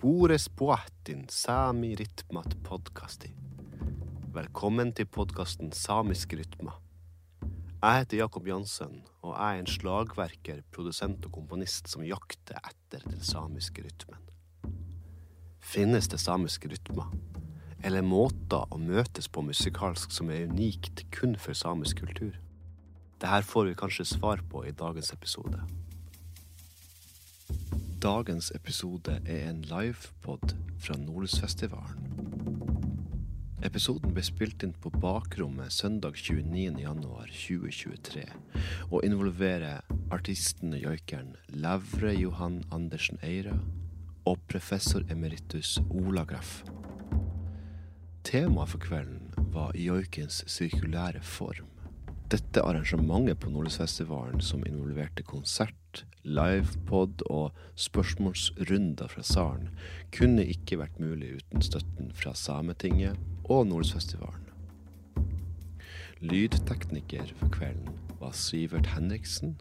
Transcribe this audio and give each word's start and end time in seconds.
Spores 0.00 0.48
poatin 0.48 1.26
sami 1.28 1.90
rytmat 1.92 2.54
podkasti. 2.64 3.28
Velkommen 4.32 4.94
til 4.96 5.04
podkasten 5.12 5.74
Samisk 5.76 6.32
rytma. 6.38 6.72
Jeg 7.82 7.98
heter 7.98 8.22
Jakob 8.22 8.48
Jansen, 8.48 9.02
og 9.20 9.34
jeg 9.34 9.58
er 9.58 9.60
en 9.60 9.68
slagverker, 9.68 10.62
produsent 10.72 11.26
og 11.28 11.34
komponist 11.34 11.92
som 11.92 12.06
jakter 12.06 12.56
etter 12.62 13.04
den 13.10 13.20
samiske 13.20 13.84
rytmen. 13.84 14.24
Finnes 15.60 16.08
det 16.08 16.22
samiske 16.24 16.72
rytmer, 16.72 17.12
eller 17.84 18.00
måter 18.00 18.72
å 18.72 18.80
møtes 18.80 19.28
på 19.28 19.44
musikalsk 19.44 20.16
som 20.16 20.32
er 20.32 20.48
unikt 20.48 21.04
kun 21.12 21.36
for 21.36 21.52
samisk 21.52 22.00
kultur? 22.06 22.40
Dette 23.20 23.44
får 23.52 23.68
vi 23.68 23.78
kanskje 23.84 24.08
svar 24.14 24.40
på 24.48 24.64
i 24.64 24.72
dagens 24.72 25.12
episode. 25.12 25.60
Dagens 28.00 28.46
episode 28.54 29.18
er 29.28 29.50
en 29.50 29.58
livepod 29.68 30.54
fra 30.80 30.94
Nordlysfestivalen. 30.96 32.06
Episoden 33.60 34.14
ble 34.16 34.24
spilt 34.24 34.64
inn 34.64 34.72
på 34.72 34.88
bakrommet 35.02 35.68
søndag 35.76 36.16
29.1.2023 36.16 38.24
og 38.88 39.04
involverer 39.04 39.84
artisten 40.16 40.72
og 40.78 40.82
joikeren 40.86 41.36
Levre 41.52 42.14
Johan 42.16 42.64
Andersen 42.72 43.20
Eira 43.20 43.58
og 44.24 44.40
professor 44.48 45.04
emeritus 45.12 45.76
Ola 45.90 46.24
Graff. 46.24 46.64
Temaet 48.24 48.72
for 48.72 48.80
kvelden 48.80 49.28
var 49.52 49.76
joikens 49.76 50.40
sirkulære 50.48 51.20
form. 51.20 51.79
Dette 52.30 52.62
arrangementet 52.62 53.40
på 53.42 53.50
Nordlysfestivalen 53.50 54.38
som 54.40 54.60
involverte 54.62 55.24
konsert, 55.26 56.04
livepod 56.22 57.24
og 57.26 57.56
spørsmålsrunder 57.74 59.10
fra 59.10 59.24
salen, 59.26 59.72
kunne 60.14 60.44
ikke 60.46 60.78
vært 60.78 61.00
mulig 61.02 61.32
uten 61.40 61.64
støtten 61.66 62.12
fra 62.14 62.30
Sametinget 62.38 63.18
og 63.50 63.66
Nordlysfestivalen. 63.72 64.46
Lydtekniker 66.22 67.34
for 67.40 67.50
kvelden 67.50 67.98
var 68.22 68.38
Sivert 68.38 68.92
Henriksen, 68.94 69.56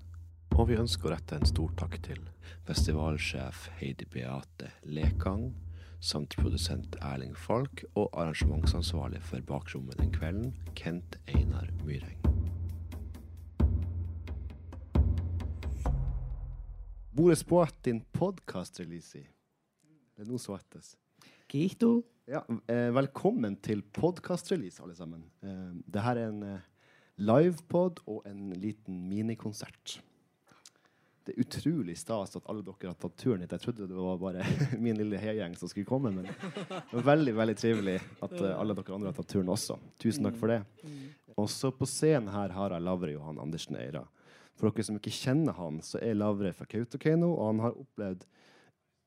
og 0.54 0.70
vi 0.70 0.78
ønsker 0.78 1.10
å 1.10 1.16
rette 1.16 1.40
en 1.40 1.50
stor 1.50 1.74
takk 1.80 1.98
til 2.06 2.22
festivalsjef 2.70 3.66
Heidi 3.80 4.06
Beate 4.14 4.70
Lekang, 4.86 5.56
samt 5.98 6.38
produsent 6.38 7.02
Erling 7.02 7.34
Falk 7.34 7.82
og 7.96 8.12
arrangementsansvarlig 8.14 9.26
for 9.26 9.42
bakrommet 9.50 9.98
den 9.98 10.14
kvelden, 10.14 10.54
Kent 10.78 11.18
Einar 11.34 11.74
Myreng. 11.82 12.39
Bores 17.20 17.44
på 17.44 17.68
din 17.82 17.98
podkast-release. 18.16 19.20
Det 20.16 20.22
er 20.24 20.28
noe 20.30 20.40
så 20.40 20.54
ettes. 20.56 20.94
Ja, 22.32 22.40
eh, 22.72 22.94
velkommen 22.96 23.58
til 23.60 23.82
podkast-release, 23.92 24.80
alle 24.80 24.96
sammen. 24.96 25.26
Dette 25.42 25.84
det 25.92 26.04
her 26.06 26.16
er 26.16 26.30
en 26.30 26.46
eh, 26.48 26.70
livepod 27.20 28.00
og 28.08 28.22
en 28.30 28.54
liten 28.56 29.02
minikonsert. 29.10 29.98
Det 31.28 31.36
er 31.36 31.44
utrolig 31.44 31.98
stas 32.00 32.40
at 32.40 32.48
alle 32.48 32.64
dere 32.64 32.94
har 32.94 32.96
tatt 32.96 33.18
turen 33.20 33.44
hit. 33.44 33.52
Jeg 33.52 33.66
trodde 33.66 33.90
det 33.92 34.00
var 34.00 34.22
bare 34.24 34.46
min 34.86 34.96
lille 34.96 35.20
heiagjeng 35.20 35.58
som 35.60 35.68
skulle 35.68 35.92
komme, 35.92 36.14
men 36.16 36.24
det 36.24 36.94
var 36.94 37.04
veldig 37.18 37.34
veldig 37.42 37.58
trivelig 37.60 37.98
at 38.00 38.38
eh, 38.40 38.56
alle 38.56 38.78
dere 38.80 38.96
andre 38.96 39.12
har 39.12 39.20
tatt 39.20 39.34
turen 39.36 39.52
også. 39.58 39.76
Tusen 40.00 40.24
takk 40.24 40.40
for 40.40 40.56
det. 40.56 40.62
Også 41.36 41.76
på 41.76 41.84
scenen 41.84 42.32
her 42.32 42.56
har 42.56 42.78
jeg 42.78 42.88
Lavre 42.88 43.12
Johan 43.12 43.44
Andersen 43.44 43.76
Eira. 43.76 44.08
For 44.60 44.68
dere 44.68 44.84
som 44.84 44.98
ikke 45.00 45.14
kjenner 45.16 45.56
han, 45.56 45.80
så 45.80 46.02
er 46.04 46.18
Lavre 46.20 46.52
fra 46.52 46.68
Kautokeino, 46.68 47.32
og 47.32 47.54
han 47.54 47.62
har 47.64 47.78
opplevd 47.80 48.26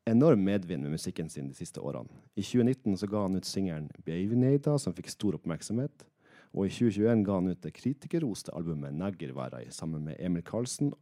enorm 0.08 0.40
medvind 0.46 0.86
med 0.86 0.94
musikken 0.96 1.28
sin 1.30 1.50
de 1.50 1.56
siste 1.56 1.82
årene. 1.84 2.08
I 2.32 2.42
2019 2.42 2.96
så 3.02 3.08
ga 3.10 3.26
han 3.26 3.36
ut 3.36 3.46
singelen 3.46 3.90
'Beivineida', 4.00 4.78
som 4.78 4.96
fikk 4.96 5.12
stor 5.12 5.36
oppmerksomhet. 5.36 6.06
Og 6.56 6.66
i 6.66 6.72
2021 6.72 7.24
ga 7.24 7.34
han 7.34 7.52
ut 7.52 7.60
det 7.60 7.74
kritikerroste 7.74 8.54
albumet 8.56 8.96
'Naggerværai' 8.96 9.70
sammen 9.70 10.04
med 10.04 10.16
Emil 10.18 10.42
Karlsen. 10.42 10.92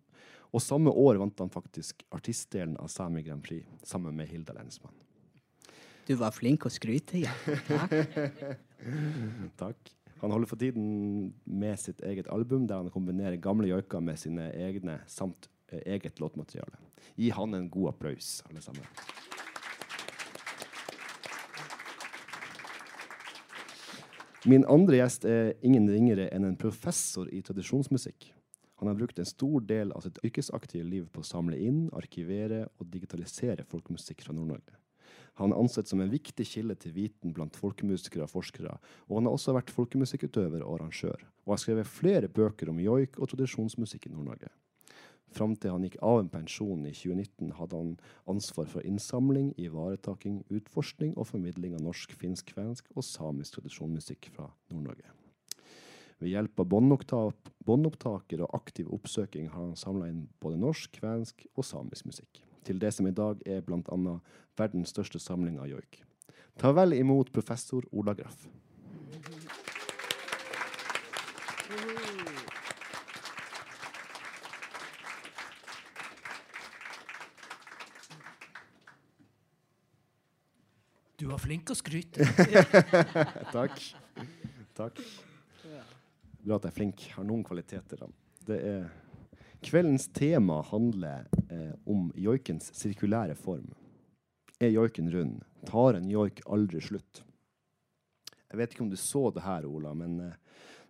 Og 0.53 0.63
samme 0.63 0.91
år 0.91 1.19
vant 1.19 1.39
han 1.39 1.51
faktisk 1.51 2.03
artistdelen 2.11 2.77
av 2.77 2.89
Sami 2.89 3.23
Grand 3.23 3.43
Prix 3.43 3.65
sammen 3.85 4.17
med 4.17 4.27
Hilda 4.27 4.53
Lensmann. 4.53 4.95
Du 6.09 6.17
var 6.17 6.35
flink 6.35 6.67
å 6.67 6.69
skryte, 6.69 7.23
ja. 7.23 7.31
Takk. 7.69 7.95
Takk. 9.63 10.00
Han 10.21 10.31
holder 10.35 10.51
for 10.51 10.61
tiden 10.61 11.33
med 11.45 11.79
sitt 11.81 12.03
eget 12.05 12.29
album, 12.29 12.67
der 12.69 12.83
han 12.83 12.93
kombinerer 12.93 13.41
gamle 13.41 13.71
joiker 13.71 14.03
med 14.05 14.19
sine 14.21 14.51
egne, 14.53 14.99
samt 15.09 15.49
eh, 15.73 15.81
eget 15.95 16.21
låtmateriale. 16.21 16.77
Gi 17.17 17.31
han 17.33 17.57
en 17.57 17.71
god 17.73 17.95
applaus, 17.95 18.43
alle 18.51 18.61
sammen. 18.61 18.85
Min 24.45 24.65
andre 24.69 25.01
gjest 25.01 25.25
er 25.29 25.55
ingen 25.65 25.89
ringere 25.89 26.29
enn 26.33 26.45
en 26.49 26.61
professor 26.61 27.29
i 27.33 27.41
tradisjonsmusikk. 27.45 28.31
Han 28.81 28.89
har 28.89 28.97
brukt 28.97 29.19
en 29.21 29.29
stor 29.29 29.65
del 29.69 29.93
av 29.93 30.05
sitt 30.05 30.21
yrkesaktive 30.25 30.85
liv 30.85 31.09
på 31.13 31.21
å 31.21 31.29
samle 31.29 31.59
inn, 31.61 31.83
arkivere 31.97 32.67
og 32.81 32.89
digitalisere 32.93 33.67
folkemusikk 33.69 34.25
fra 34.25 34.37
Nord-Norge. 34.37 34.77
Han 35.41 35.55
er 35.55 35.61
ansett 35.63 35.89
som 35.89 36.03
en 36.05 36.11
viktig 36.13 36.45
kilde 36.45 36.75
til 36.83 36.93
viten 36.93 37.33
blant 37.33 37.57
folkemusikere 37.57 38.27
og 38.27 38.33
forskere, 38.35 38.75
og 39.09 39.15
han 39.17 39.29
har 39.29 39.37
også 39.37 39.55
vært 39.57 39.73
folkemusikkutøver 39.73 40.61
og 40.61 40.75
arrangør, 40.77 41.23
og 41.47 41.55
har 41.55 41.63
skrevet 41.63 41.89
flere 41.89 42.29
bøker 42.29 42.69
om 42.69 42.83
joik 42.83 43.17
og 43.17 43.31
tradisjonsmusikk 43.33 44.11
i 44.11 44.13
Nord-Norge. 44.13 44.51
Fram 45.31 45.55
til 45.57 45.73
han 45.73 45.87
gikk 45.87 45.97
av 46.03 46.19
en 46.21 46.29
pensjon 46.29 46.83
i 46.85 46.93
2019, 46.93 47.55
hadde 47.57 47.79
han 47.79 47.95
ansvar 48.29 48.69
for 48.69 48.85
innsamling, 48.85 49.53
ivaretaking, 49.63 50.43
utforskning 50.51 51.15
og 51.17 51.31
formidling 51.31 51.79
av 51.79 51.87
norsk, 51.87 52.13
finsk, 52.19 52.53
kvensk 52.53 52.91
og 52.97 53.07
samisk 53.07 53.57
tradisjonsmusikk 53.57 54.29
fra 54.35 54.51
Nord-Norge. 54.75 55.15
Ved 56.21 56.35
hjelp 56.35 56.61
av 56.61 56.69
båndopptak- 56.69 57.55
båndopptaker 57.65 58.43
og 58.45 58.53
aktiv 58.61 58.91
oppsøking 58.93 59.49
har 59.55 59.71
han 59.71 59.79
samla 59.79 60.11
inn 60.11 60.27
både 60.43 60.61
norsk, 60.61 60.99
kvensk 60.99 61.47
og 61.55 61.65
samisk 61.65 62.11
musikk. 62.11 62.43
Til 62.65 62.81
det 62.81 62.93
som 62.95 63.07
i 63.09 63.15
dag 63.15 63.41
er 63.47 63.63
bl.a. 63.65 64.17
verdens 64.59 64.93
største 64.93 65.21
samling 65.23 65.59
av 65.61 65.71
joik. 65.71 66.03
Ta 66.61 66.73
vel 66.77 66.93
imot 66.99 67.33
professor 67.33 67.87
Ola 67.93 68.15
Graff. 68.15 68.49
Du 81.21 81.27
var 81.29 81.41
flink 81.41 81.69
å 81.69 81.77
skryte. 81.77 82.25
Takk. 83.57 83.77
Takk. 84.77 85.01
Bra 86.41 86.57
at 86.57 86.65
jeg 86.65 86.71
er 86.71 86.77
flink. 86.77 87.05
Har 87.13 87.27
noen 87.29 87.45
kvaliteter. 87.45 88.01
Da. 88.01 88.09
Det 88.49 88.57
er 88.65 88.87
Kveldens 89.61 90.07
tema 90.17 90.63
handler 90.71 91.29
om 91.91 92.11
joikens 92.19 92.71
sirkulære 92.77 93.37
form. 93.39 93.71
Er 94.61 94.73
joiken 94.75 95.11
rund? 95.13 95.41
Tar 95.69 95.99
en 95.99 96.11
joik 96.11 96.43
aldri 96.47 96.81
slutt? 96.85 97.23
Jeg 98.51 98.59
vet 98.59 98.75
ikke 98.75 98.85
om 98.85 98.91
du 98.91 98.99
så 98.99 99.29
det 99.35 99.45
her, 99.45 99.67
Ola, 99.69 99.93
men 99.95 100.19
eh, 100.25 100.37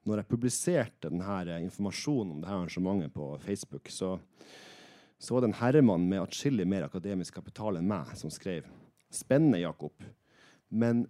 når 0.08 0.22
jeg 0.22 0.30
publiserte 0.30 1.10
denne 1.10 1.36
eh, 1.44 1.62
informasjonen 1.66 2.34
om 2.34 2.42
dette 2.42 2.56
arrangementet 2.56 3.14
på 3.14 3.30
Facebook, 3.44 3.90
så, 3.92 4.14
så 5.20 5.34
var 5.34 5.44
det 5.44 5.50
en 5.50 5.60
herremann 5.60 6.08
med 6.08 6.22
atskillig 6.22 6.66
mer 6.68 6.88
akademisk 6.88 7.36
kapital 7.36 7.80
enn 7.80 7.88
meg 7.90 8.14
som 8.18 8.32
skrev 8.32 8.68
Spennende, 9.10 9.58
Jakob. 9.58 10.04
Men 10.70 11.02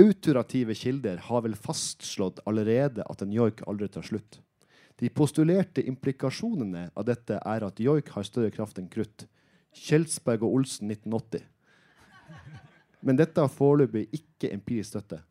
autorative 0.00 0.72
kilder 0.74 1.18
har 1.26 1.42
vel 1.44 1.52
fastslått 1.52 2.40
allerede 2.48 3.04
at 3.04 3.20
en 3.20 3.34
joik 3.34 3.60
aldri 3.68 3.90
tar 3.92 4.06
slutt. 4.06 4.38
De 5.00 5.08
postulerte 5.08 5.82
implikasjonene 5.88 6.90
av 6.92 7.06
dette 7.08 7.38
er 7.40 7.64
at 7.64 7.80
joik 7.80 8.12
har 8.12 8.26
større 8.26 8.52
kraft 8.52 8.78
enn 8.80 8.90
krutt. 8.92 9.24
Kjeldsberg 9.72 10.44
og 10.44 10.60
Olsen 10.60 10.90
1980. 10.92 11.46
Men 13.06 13.16
dette 13.16 13.40
har 13.40 13.52
foreløpig 13.52 14.08
ikke 14.18 14.50
empirisk 14.52 14.92
støtte. 14.92 15.22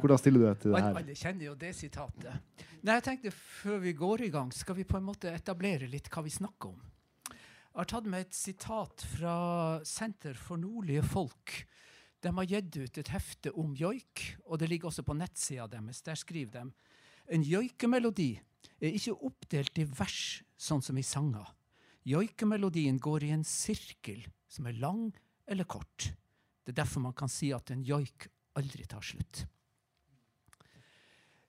Hvordan 0.00 0.20
stiller 0.20 0.40
du 0.40 0.46
deg 0.46 0.60
til 0.62 0.72
det 0.72 0.82
her? 0.82 0.98
alle 1.00 1.16
kjenner 1.18 1.48
jo 1.48 1.54
det 1.58 1.72
sitatet. 1.76 2.62
Nei, 2.86 2.94
jeg 2.94 3.04
tenkte 3.08 3.32
Før 3.34 3.80
vi 3.82 3.92
går 3.98 4.24
i 4.28 4.30
gang, 4.32 4.52
skal 4.54 4.78
vi 4.78 4.86
på 4.88 4.96
en 5.00 5.08
måte 5.08 5.32
etablere 5.34 5.90
litt 5.90 6.08
hva 6.14 6.22
vi 6.24 6.32
snakker 6.32 6.70
om. 6.70 6.78
Jeg 7.28 7.82
har 7.82 7.90
tatt 7.90 8.08
med 8.10 8.26
et 8.26 8.34
sitat 8.34 9.04
fra 9.16 9.34
Senter 9.86 10.38
for 10.38 10.58
nordlige 10.58 11.04
folk. 11.06 11.52
De 12.22 12.32
har 12.34 12.48
gitt 12.50 12.78
ut 12.78 12.98
et 12.98 13.10
hefte 13.12 13.52
om 13.54 13.74
joik, 13.78 14.24
og 14.46 14.58
det 14.58 14.70
ligger 14.70 14.90
også 14.90 15.04
på 15.06 15.14
nettsida 15.14 15.68
deres. 15.70 16.00
Der 16.06 16.18
skriver 16.18 16.54
de 16.56 16.87
en 17.28 17.44
joikemelodi 17.44 18.32
er 18.78 18.94
ikke 18.94 19.16
oppdelt 19.26 19.80
i 19.80 19.86
vers, 19.98 20.42
sånn 20.56 20.82
som 20.84 20.98
i 20.98 21.06
sanger. 21.06 21.46
Joikemelodien 22.08 22.98
går 23.02 23.26
i 23.26 23.34
en 23.34 23.44
sirkel 23.44 24.24
som 24.48 24.68
er 24.68 24.78
lang 24.80 25.10
eller 25.48 25.68
kort. 25.68 26.10
Det 26.64 26.72
er 26.72 26.82
derfor 26.82 27.04
man 27.04 27.16
kan 27.16 27.30
si 27.32 27.50
at 27.56 27.72
en 27.72 27.84
joik 27.84 28.28
aldri 28.58 28.86
tar 28.88 29.04
slutt. 29.04 29.44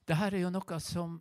Dette 0.09 0.25
er 0.25 0.39
jo 0.41 0.51
noe 0.51 0.79
som 0.81 1.19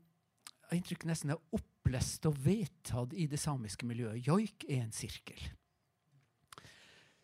jeg 0.69 0.81
inntrykk 0.81 1.07
nesten 1.09 1.33
er 1.33 1.57
opplest 1.57 2.27
og 2.29 2.37
vedtatt 2.45 3.15
i 3.17 3.27
det 3.31 3.41
samiske 3.41 3.87
miljøet. 3.89 4.21
Joik 4.27 4.67
er 4.69 4.83
en 4.85 4.93
sirkel. 4.93 5.41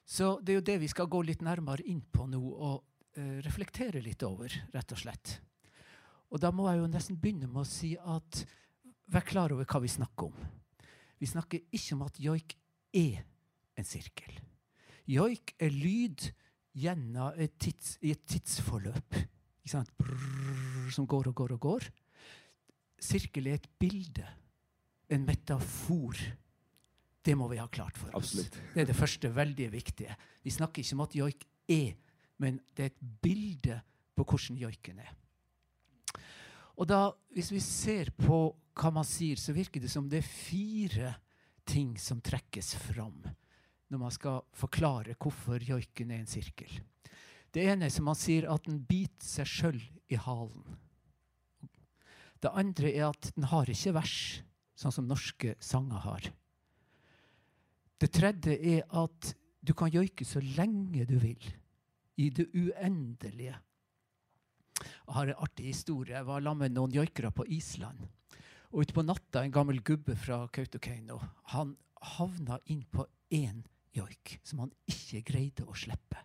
Så 0.04 0.38
det 0.40 0.52
er 0.52 0.60
jo 0.60 0.68
det 0.68 0.78
vi 0.82 0.90
skal 0.92 1.08
gå 1.12 1.22
litt 1.24 1.44
nærmere 1.44 1.84
inn 1.88 2.02
på 2.12 2.26
nå, 2.28 2.40
og 2.40 2.84
uh, 3.16 3.38
reflektere 3.44 4.02
litt 4.04 4.24
over, 4.24 4.52
rett 4.72 4.96
og 4.96 5.00
slett. 5.00 5.38
Og 6.34 6.42
da 6.42 6.50
må 6.50 6.66
jeg 6.66 6.80
jo 6.80 6.90
nesten 6.90 7.18
begynne 7.20 7.46
med 7.46 7.62
å 7.62 7.68
si 7.68 7.92
at 7.94 8.40
vær 9.14 9.22
klar 9.26 9.52
over 9.54 9.68
hva 9.70 9.80
vi 9.84 9.92
snakker 9.92 10.32
om. 10.32 10.46
Vi 11.22 11.28
snakker 11.30 11.62
ikke 11.70 11.94
om 11.94 12.02
at 12.08 12.18
joik 12.18 12.56
er 12.98 13.22
en 13.78 13.86
sirkel. 13.86 14.34
Joik 15.06 15.54
er 15.62 15.70
lyd 15.70 16.26
gjennom 16.74 17.38
et 17.38 17.54
tids, 17.62 17.94
et 18.02 18.26
tidsforløp. 18.26 19.20
Brrr, 19.64 20.90
som 20.92 21.06
går 21.08 21.30
og 21.30 21.38
går 21.38 21.54
og 21.54 21.62
går. 21.62 21.86
Sirkel 23.00 23.48
er 23.48 23.60
et 23.60 23.70
bilde, 23.80 24.26
en 25.14 25.24
metafor. 25.24 26.18
Det 27.24 27.38
må 27.38 27.46
vi 27.48 27.62
ha 27.62 27.70
klart 27.72 27.96
for 27.96 28.10
oss. 28.10 28.34
Absolutt. 28.34 28.58
Det 28.74 28.82
er 28.82 28.90
det 28.90 28.98
første 28.98 29.30
veldig 29.32 29.70
viktige. 29.72 30.16
Vi 30.42 30.52
snakker 30.52 30.82
ikke 30.82 30.98
om 30.98 31.04
at 31.06 31.16
joik 31.16 31.46
er, 31.70 31.94
men 32.42 32.58
det 32.74 32.88
er 32.88 32.92
et 32.92 33.04
bilde 33.22 33.78
på 34.18 34.26
hvordan 34.26 34.58
joiken 34.60 34.98
er. 35.00 35.14
Og 36.76 36.88
da, 36.90 37.12
Hvis 37.34 37.50
vi 37.50 37.60
ser 37.60 38.10
på 38.14 38.54
hva 38.74 38.90
man 38.94 39.06
sier, 39.06 39.38
så 39.38 39.54
virker 39.54 39.80
det 39.82 39.90
som 39.90 40.08
det 40.10 40.20
er 40.20 40.26
fire 40.26 41.14
ting 41.66 41.96
som 41.98 42.20
trekkes 42.20 42.74
fram 42.90 43.22
når 43.90 44.00
man 44.00 44.14
skal 44.14 44.42
forklare 44.56 45.14
hvorfor 45.20 45.62
joiken 45.62 46.10
er 46.10 46.22
en 46.22 46.30
sirkel. 46.30 46.70
Det 47.54 47.62
ene 47.70 47.86
er 47.86 47.92
som 47.94 48.08
man 48.08 48.18
sier 48.18 48.48
at 48.50 48.64
den 48.66 48.80
biter 48.82 49.26
seg 49.26 49.46
sjøl 49.46 49.78
i 50.10 50.18
halen. 50.18 50.64
Det 52.42 52.50
andre 52.50 52.90
er 52.90 53.06
at 53.12 53.30
den 53.36 53.46
har 53.52 53.70
ikke 53.70 53.94
vers, 53.94 54.16
sånn 54.74 54.94
som 54.94 55.06
norske 55.06 55.54
sanger 55.62 56.02
har. 56.02 56.26
Det 58.02 58.10
tredje 58.12 58.56
er 58.58 58.82
at 58.90 59.30
du 59.64 59.72
kan 59.78 59.92
joike 59.94 60.26
så 60.26 60.42
lenge 60.42 61.06
du 61.08 61.14
vil. 61.22 61.40
I 62.20 62.28
det 62.34 62.50
uendelige. 62.54 63.54
Har 65.06 65.28
en 65.28 65.42
artig 65.44 65.66
historie. 65.68 66.16
Jeg 66.16 66.26
var 66.26 66.42
sammen 66.42 66.64
med 66.64 66.76
noen 66.76 66.94
joikere 66.94 67.30
på 67.34 67.46
Island. 67.52 68.00
Og 68.72 68.86
Utpå 68.86 69.04
natta 69.04 69.44
en 69.44 69.52
gammel 69.54 69.82
gubbe 69.84 70.16
fra 70.18 70.44
Kautokeino 70.48 71.20
han 71.52 71.76
havna 72.16 72.58
inn 72.72 72.82
på 72.90 73.06
én 73.30 73.62
joik 73.94 74.38
som 74.42 74.64
han 74.64 74.72
ikke 74.90 75.22
greide 75.28 75.66
å 75.68 75.76
slippe. 75.78 76.18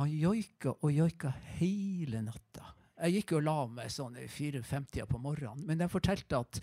Han 0.00 0.10
joika 0.14 0.72
og 0.78 0.92
joika 0.94 1.32
hele 1.58 2.22
natta. 2.24 2.72
Jeg 3.00 3.20
gikk 3.20 3.36
og 3.38 3.44
la 3.44 3.58
meg 3.68 3.92
sånn 3.92 4.16
i 4.20 4.26
4-5-tida 4.28 5.06
på 5.08 5.20
morgenen, 5.20 5.64
men 5.66 5.80
jeg 5.80 5.92
fortalte 5.92 6.40
at 6.40 6.60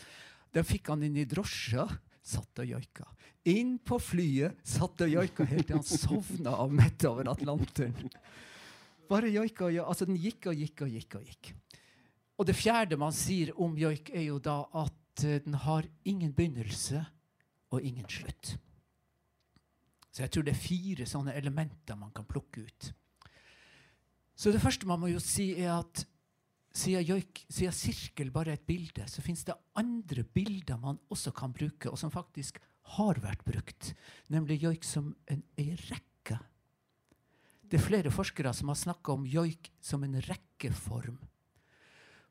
da 0.53 0.63
fikk 0.65 0.91
han 0.93 1.03
inn 1.05 1.17
i 1.17 1.25
drosja, 1.29 1.85
satt 2.27 2.61
og 2.61 2.69
joika. 2.69 3.07
Inn 3.49 3.77
på 3.79 3.99
flyet, 4.01 4.57
satt 4.65 5.01
og 5.05 5.11
joika 5.11 5.45
helt 5.47 5.69
til 5.69 5.79
han 5.79 5.85
sovna 5.87 6.57
av 6.63 6.73
mett 6.73 7.05
over 7.09 7.29
Atlanteren. 7.31 8.09
Bare 9.07 9.31
joik 9.31 9.61
og 9.61 9.73
joik. 9.73 9.87
Altså, 9.87 10.07
den 10.09 10.19
gikk 10.19 10.49
og 10.51 10.59
gikk 10.59 10.83
og 10.85 10.93
gikk 10.93 11.17
og 11.19 11.27
gikk. 11.27 11.51
Og 12.37 12.45
det 12.45 12.57
fjerde 12.57 12.99
man 13.01 13.15
sier 13.15 13.53
om 13.57 13.77
joik, 13.79 14.11
er 14.13 14.27
jo 14.27 14.37
da 14.43 14.61
at 14.77 15.25
eh, 15.25 15.39
den 15.45 15.57
har 15.63 15.87
ingen 16.05 16.33
begynnelse 16.37 17.01
og 17.73 17.81
ingen 17.81 18.05
slutt. 18.09 18.57
Så 20.11 20.23
jeg 20.23 20.33
tror 20.33 20.45
det 20.45 20.53
er 20.53 20.61
fire 20.61 21.05
sånne 21.09 21.33
elementer 21.37 21.97
man 21.97 22.13
kan 22.15 22.25
plukke 22.25 22.65
ut. 22.65 22.91
Så 24.37 24.53
det 24.53 24.61
første 24.61 24.87
man 24.89 25.01
må 25.01 25.09
jo 25.11 25.21
si, 25.21 25.51
er 25.57 25.79
at 25.79 26.03
siden, 26.77 27.05
joik, 27.05 27.43
siden 27.49 27.73
sirkel 27.73 28.29
bare 28.33 28.53
er 28.53 28.59
et 28.59 28.67
bilde, 28.69 29.05
så 29.09 29.23
fins 29.25 29.43
det 29.47 29.57
andre 29.77 30.23
bilder 30.23 30.77
man 30.81 30.99
også 31.13 31.33
kan 31.37 31.53
bruke, 31.53 31.89
og 31.89 31.97
som 31.97 32.13
faktisk 32.13 32.59
har 32.97 33.19
vært 33.21 33.43
brukt, 33.45 33.91
nemlig 34.33 34.61
joik 34.61 34.85
som 34.87 35.09
en, 35.27 35.41
en 35.57 35.79
rekke. 35.89 36.37
Det 37.67 37.79
er 37.79 37.83
flere 37.83 38.11
forskere 38.13 38.53
som 38.55 38.71
har 38.71 38.79
snakka 38.79 39.13
om 39.17 39.27
joik 39.27 39.71
som 39.83 40.03
en 40.05 40.15
rekkeform. 40.23 41.17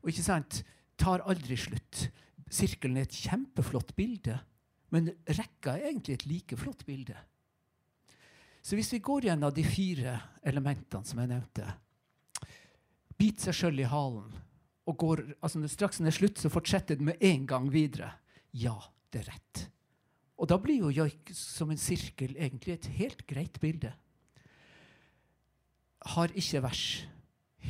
Og 0.00 0.12
ikke 0.12 0.25
sant, 0.25 0.62
tar 0.97 1.25
aldri 1.29 1.59
slutt. 1.61 2.06
Sirkelen 2.49 2.97
er 2.97 3.09
et 3.09 3.19
kjempeflott 3.27 3.93
bilde, 3.99 4.38
men 4.94 5.11
rekka 5.27 5.75
er 5.77 5.91
egentlig 5.91 6.17
et 6.17 6.27
like 6.31 6.56
flott 6.61 6.87
bilde. 6.88 7.17
Så 8.65 8.79
hvis 8.79 8.93
vi 8.94 9.03
går 9.05 9.29
gjennom 9.29 9.53
de 9.55 9.62
fire 9.67 10.17
elementene 10.47 11.06
som 11.06 11.21
jeg 11.23 11.31
nevnte 11.31 11.67
Biter 13.17 13.49
seg 13.49 13.56
sjøl 13.56 13.79
i 13.81 13.87
halen, 13.89 14.32
og 14.87 14.97
går, 15.00 15.23
altså 15.41 15.62
straks 15.73 16.03
den 16.03 16.11
er 16.11 16.15
slutt, 16.15 16.37
så 16.37 16.50
fortsetter 16.53 16.99
den 16.99 17.09
med 17.09 17.23
en 17.25 17.47
gang 17.49 17.71
videre. 17.73 18.11
Ja, 18.53 18.75
det 19.09 19.23
er 19.23 19.31
rett. 19.32 19.62
Og 20.37 20.50
da 20.50 20.59
blir 20.61 20.82
jo 20.85 20.93
joik 20.93 21.32
som 21.32 21.73
en 21.73 21.81
sirkel 21.81 22.37
egentlig 22.37 22.77
et 22.77 22.91
helt 22.99 23.25
greit 23.27 23.56
bilde. 23.62 23.94
Har 26.14 26.32
ikke 26.38 26.62
vers. 26.64 26.85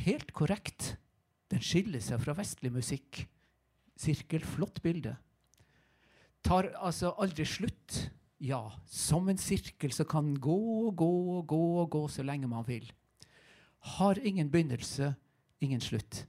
Helt 0.05 0.33
korrekt. 0.35 0.95
Den 1.51 1.63
skiller 1.63 2.03
seg 2.03 2.21
fra 2.21 2.35
vestlig 2.37 2.71
musikk. 2.75 3.23
Sirkel, 3.97 4.43
flott 4.45 4.81
bilde. 4.83 5.15
Tar 6.45 6.69
altså 6.77 7.15
aldri 7.17 7.47
slutt. 7.49 8.03
Ja, 8.37 8.61
som 8.85 9.29
en 9.31 9.39
sirkel 9.41 9.91
som 9.95 10.05
kan 10.05 10.35
gå 10.37 10.57
og 10.87 10.91
gå 10.99 11.13
og 11.37 11.47
gå 11.49 11.61
og 11.81 11.89
gå 11.95 12.03
så 12.13 12.25
lenge 12.25 12.49
man 12.49 12.67
vil. 12.67 12.85
Har 13.97 14.19
ingen 14.19 14.51
begynnelse, 14.53 15.15
ingen 15.59 15.81
slutt. 15.81 16.27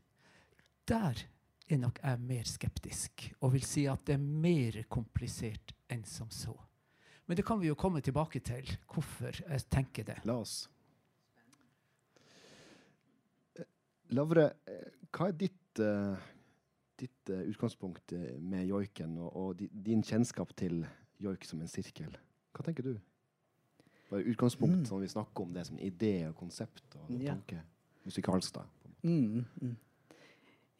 Der 0.88 1.20
er 1.68 1.76
nok 1.76 2.00
jeg 2.02 2.20
mer 2.24 2.48
skeptisk 2.48 3.26
og 3.42 3.52
vil 3.52 3.66
si 3.66 3.84
at 3.90 4.06
det 4.08 4.16
er 4.16 4.24
mer 4.24 4.80
komplisert 4.88 5.74
enn 5.92 6.04
som 6.08 6.30
så. 6.32 6.54
Men 7.28 7.36
det 7.36 7.44
kan 7.44 7.60
vi 7.60 7.68
jo 7.68 7.76
komme 7.76 8.00
tilbake 8.00 8.40
til, 8.40 8.64
hvorfor 8.88 9.36
jeg 9.42 9.64
tenker 9.68 10.06
det. 10.08 10.16
La 10.24 10.38
oss. 10.40 10.62
Eh, 13.58 13.68
Lavre, 14.16 14.52
eh, 14.66 14.90
hva 15.12 15.28
er 15.28 15.36
ditt, 15.36 15.80
eh, 15.84 16.16
ditt 16.98 17.30
eh, 17.30 17.42
utgangspunkt 17.50 18.12
med 18.40 18.66
joiken, 18.70 19.18
og, 19.18 19.36
og 19.36 19.62
din 19.84 20.02
kjennskap 20.02 20.54
til 20.56 20.86
joik 21.20 21.44
som 21.44 21.60
en 21.60 21.68
sirkel? 21.68 22.14
Hva 22.56 22.64
tenker 22.64 22.82
du? 22.86 22.94
Bare 24.08 24.24
utgangspunkt, 24.24 24.78
Mm. 24.80 24.86
sånn 24.88 25.02
vi 25.04 25.08
snakker 25.12 25.42
om 25.44 25.52
det 25.52 25.66
som 25.68 25.76
idé 25.78 26.14
og 26.28 26.36
konsept 26.36 26.96
og 26.96 27.10
Ja. 27.20 27.34
tanke. 27.34 27.60
Musikalsk, 28.06 28.54
da. 28.54 28.62
Mm, 29.02 29.44
mm. 29.60 29.76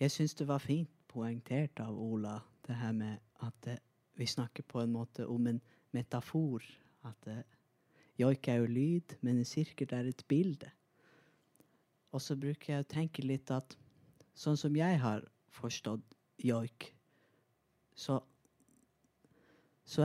Jeg 0.01 0.11
syns 0.11 0.35
det 0.35 0.47
var 0.49 0.59
fint 0.59 0.89
poengtert 1.09 1.81
av 1.81 1.99
Ola, 1.99 2.41
det 2.67 2.77
her 2.77 2.93
med 2.93 3.19
at 3.43 3.67
eh, 3.67 3.77
vi 4.17 4.25
snakker 4.27 4.63
på 4.63 4.81
en 4.83 4.93
måte 4.93 5.27
om 5.29 5.47
en 5.47 5.61
metafor. 5.93 6.63
At 7.05 7.27
eh, 7.27 7.43
joik 8.19 8.49
er 8.49 8.57
jo 8.63 8.67
lyd, 8.67 9.17
men 9.23 9.39
en 9.39 9.45
sirkel 9.45 9.89
er 9.93 10.09
et 10.09 10.25
bilde. 10.29 10.71
Og 12.13 12.23
så 12.25 12.37
bruker 12.37 12.73
jeg 12.73 12.85
å 12.85 12.89
tenke 12.89 13.25
litt 13.25 13.51
at 13.53 13.77
sånn 14.39 14.57
som 14.57 14.77
jeg 14.77 15.01
har 15.03 15.25
forstått 15.59 16.05
joik, 16.45 16.93
så 17.99 18.23
så 19.89 20.05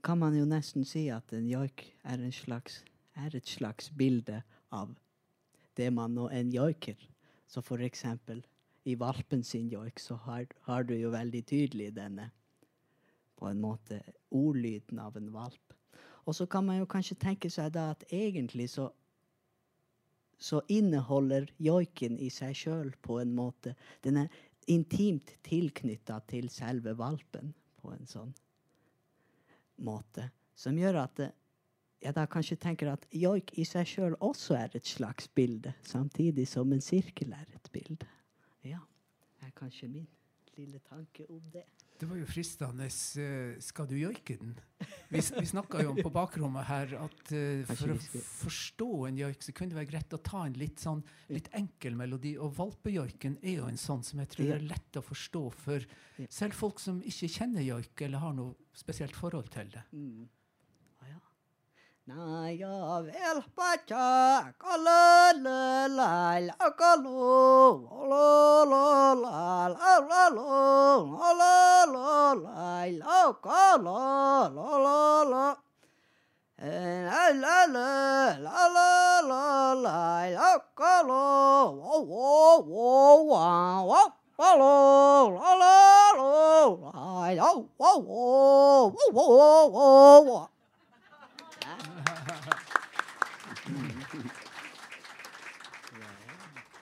kan 0.00 0.18
man 0.18 0.36
jo 0.36 0.46
nesten 0.48 0.86
si 0.88 1.10
at 1.12 1.32
en 1.36 1.44
joik 1.44 1.82
er, 2.00 2.16
en 2.16 2.32
slags, 2.32 2.80
er 3.12 3.34
et 3.36 3.50
slags 3.50 3.90
bilde 3.92 4.38
av 4.72 4.94
det 5.76 5.90
man 5.92 6.14
nå 6.16 6.30
en 6.32 6.48
joiker. 6.48 6.96
Så 7.44 7.60
for 7.60 7.84
eksempel 7.84 8.40
i 8.88 8.94
valpen 8.96 9.44
sin 9.44 9.68
joik 9.68 10.00
så 10.00 10.16
har, 10.24 10.46
har 10.64 10.88
du 10.88 10.94
jo 10.96 11.12
veldig 11.12 11.42
tydelig 11.44 11.90
denne 11.98 12.30
på 13.36 13.50
en 13.50 13.60
måte 13.60 14.00
ordlyden 14.32 14.98
av 15.04 15.20
en 15.20 15.28
valp. 15.34 15.76
Og 16.24 16.34
så 16.34 16.46
kan 16.46 16.64
man 16.64 16.80
jo 16.80 16.88
kanskje 16.88 17.18
tenke 17.20 17.50
seg 17.52 17.74
da 17.76 17.90
at 17.92 18.08
egentlig 18.08 18.70
så 18.72 18.88
så 20.38 20.60
inneholder 20.70 21.48
joiken 21.58 22.18
i 22.18 22.30
seg 22.30 22.54
sjøl 22.56 22.92
på 23.02 23.18
en 23.22 23.34
måte 23.34 23.74
Den 24.04 24.22
er 24.22 24.28
intimt 24.68 25.32
tilknytta 25.46 26.20
til 26.30 26.50
selve 26.52 26.94
valpen 26.98 27.54
på 27.80 27.92
en 27.94 28.06
sånn 28.06 28.34
måte. 29.82 30.28
Som 30.58 30.78
gjør 30.78 31.02
at 31.04 31.22
jeg 31.98 32.14
da 32.14 32.26
kanskje 32.30 32.58
tenker 32.60 32.92
at 32.92 33.06
joik 33.14 33.54
i 33.58 33.64
seg 33.66 33.88
sjøl 33.88 34.14
også 34.22 34.54
er 34.58 34.76
et 34.78 34.86
slags 34.86 35.28
bilde, 35.34 35.72
samtidig 35.82 36.46
som 36.50 36.70
en 36.72 36.84
sirkel 36.84 37.32
er 37.34 37.46
et 37.54 37.70
bilde. 37.74 38.06
Ja, 38.66 38.80
er 39.42 39.54
kanskje 39.56 39.88
min 39.90 40.06
lille 40.58 40.78
tanke 40.86 41.26
om 41.30 41.42
det. 41.52 41.64
Det 41.98 42.06
var 42.06 42.18
jo 42.20 42.26
fristende. 42.30 42.86
eh, 42.86 43.58
Skal 43.64 43.88
du 43.90 43.96
joike 43.98 44.36
den? 44.38 44.54
Vi, 45.08 45.18
vi 45.18 45.46
snakka 45.46 45.82
jo 45.82 45.90
om 45.90 45.98
på 45.98 46.12
bakrommet 46.14 46.68
her 46.68 46.92
at 47.00 47.32
uh, 47.34 47.64
for 47.72 47.94
å 47.94 47.96
forstå 47.98 48.88
en 49.08 49.18
joik, 49.18 49.42
så 49.42 49.54
kunne 49.56 49.72
det 49.72 49.80
være 49.80 49.90
greit 49.90 50.14
å 50.14 50.20
ta 50.22 50.44
en 50.46 50.54
litt 50.60 50.78
sånn 50.84 51.02
litt 51.32 51.48
enkel 51.58 51.96
melodi. 51.98 52.36
Og 52.38 52.54
valpejoiken 52.58 53.38
er 53.42 53.58
jo 53.58 53.70
en 53.70 53.80
sånn 53.80 54.04
som 54.06 54.22
jeg 54.22 54.30
tror 54.36 54.54
er 54.58 54.66
lett 54.68 55.00
å 55.00 55.04
forstå 55.04 55.44
for 55.64 55.86
selv 56.28 56.54
folk 56.58 56.82
som 56.82 57.00
ikke 57.02 57.30
kjenner 57.38 57.66
joik 57.66 58.06
eller 58.06 58.22
har 58.22 58.36
noe 58.36 58.54
spesielt 58.76 59.16
forhold 59.18 59.50
til 59.54 59.72
det. 59.74 59.82
Mm. 59.90 60.28
Å 62.08 62.10
ja. 62.10 62.16
Nei, 62.16 62.56
ja 62.56 63.00
vel, 63.04 63.42
batja, 63.54 64.54
kalalalail, 64.56 66.48
akalo, 66.56 67.84
olalalal, 68.00 69.76
alalal, 69.76 70.38
alalalail, 71.28 73.02
akalalalala. 73.02 74.56
Eh, 76.60 77.04
la 77.04 77.30
la 77.30 77.66
la 77.66 78.38
la 78.40 78.68
la 78.72 79.20
la 79.22 79.52
la 79.76 80.24
la 80.24 80.32
la 80.32 81.12
wo 81.70 82.00
wo 82.08 82.26
wo 82.66 83.22
wa 83.28 83.46
wa 83.84 84.02
la 84.38 84.52
la 84.56 84.74
la 85.28 85.54
la 85.60 85.76
la 86.72 86.96
la 87.34 87.48
wo 87.52 87.90
wo 88.08 88.22
wo 88.90 89.06
wo 89.12 89.24
wo 89.68 89.86
wo 90.26 90.57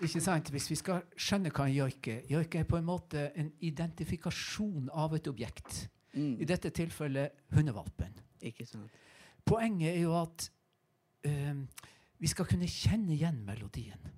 Ikke 0.05 0.21
sant? 0.21 0.51
Hvis 0.53 0.69
vi 0.71 0.77
skal 0.77 1.05
skjønne 1.17 1.53
hva 1.55 1.67
en 1.67 1.75
joik 1.75 2.09
er 2.13 2.27
Joik 2.31 2.59
er 2.59 2.67
på 2.69 2.79
en 2.79 2.89
måte 2.89 3.31
en 3.39 3.49
identifikasjon 3.65 4.91
av 4.93 5.15
et 5.17 5.29
objekt. 5.31 5.87
Mm. 6.17 6.37
I 6.41 6.49
dette 6.49 6.73
tilfellet 6.75 7.33
hundevalpen. 7.57 8.13
Ikke 8.45 8.67
sant? 8.69 8.93
Poenget 9.47 9.95
er 9.95 10.03
jo 10.03 10.15
at 10.19 10.49
um, 11.29 11.65
vi 12.19 12.31
skal 12.31 12.49
kunne 12.49 12.69
kjenne 12.71 13.15
igjen 13.15 13.43
melodien. 13.47 14.13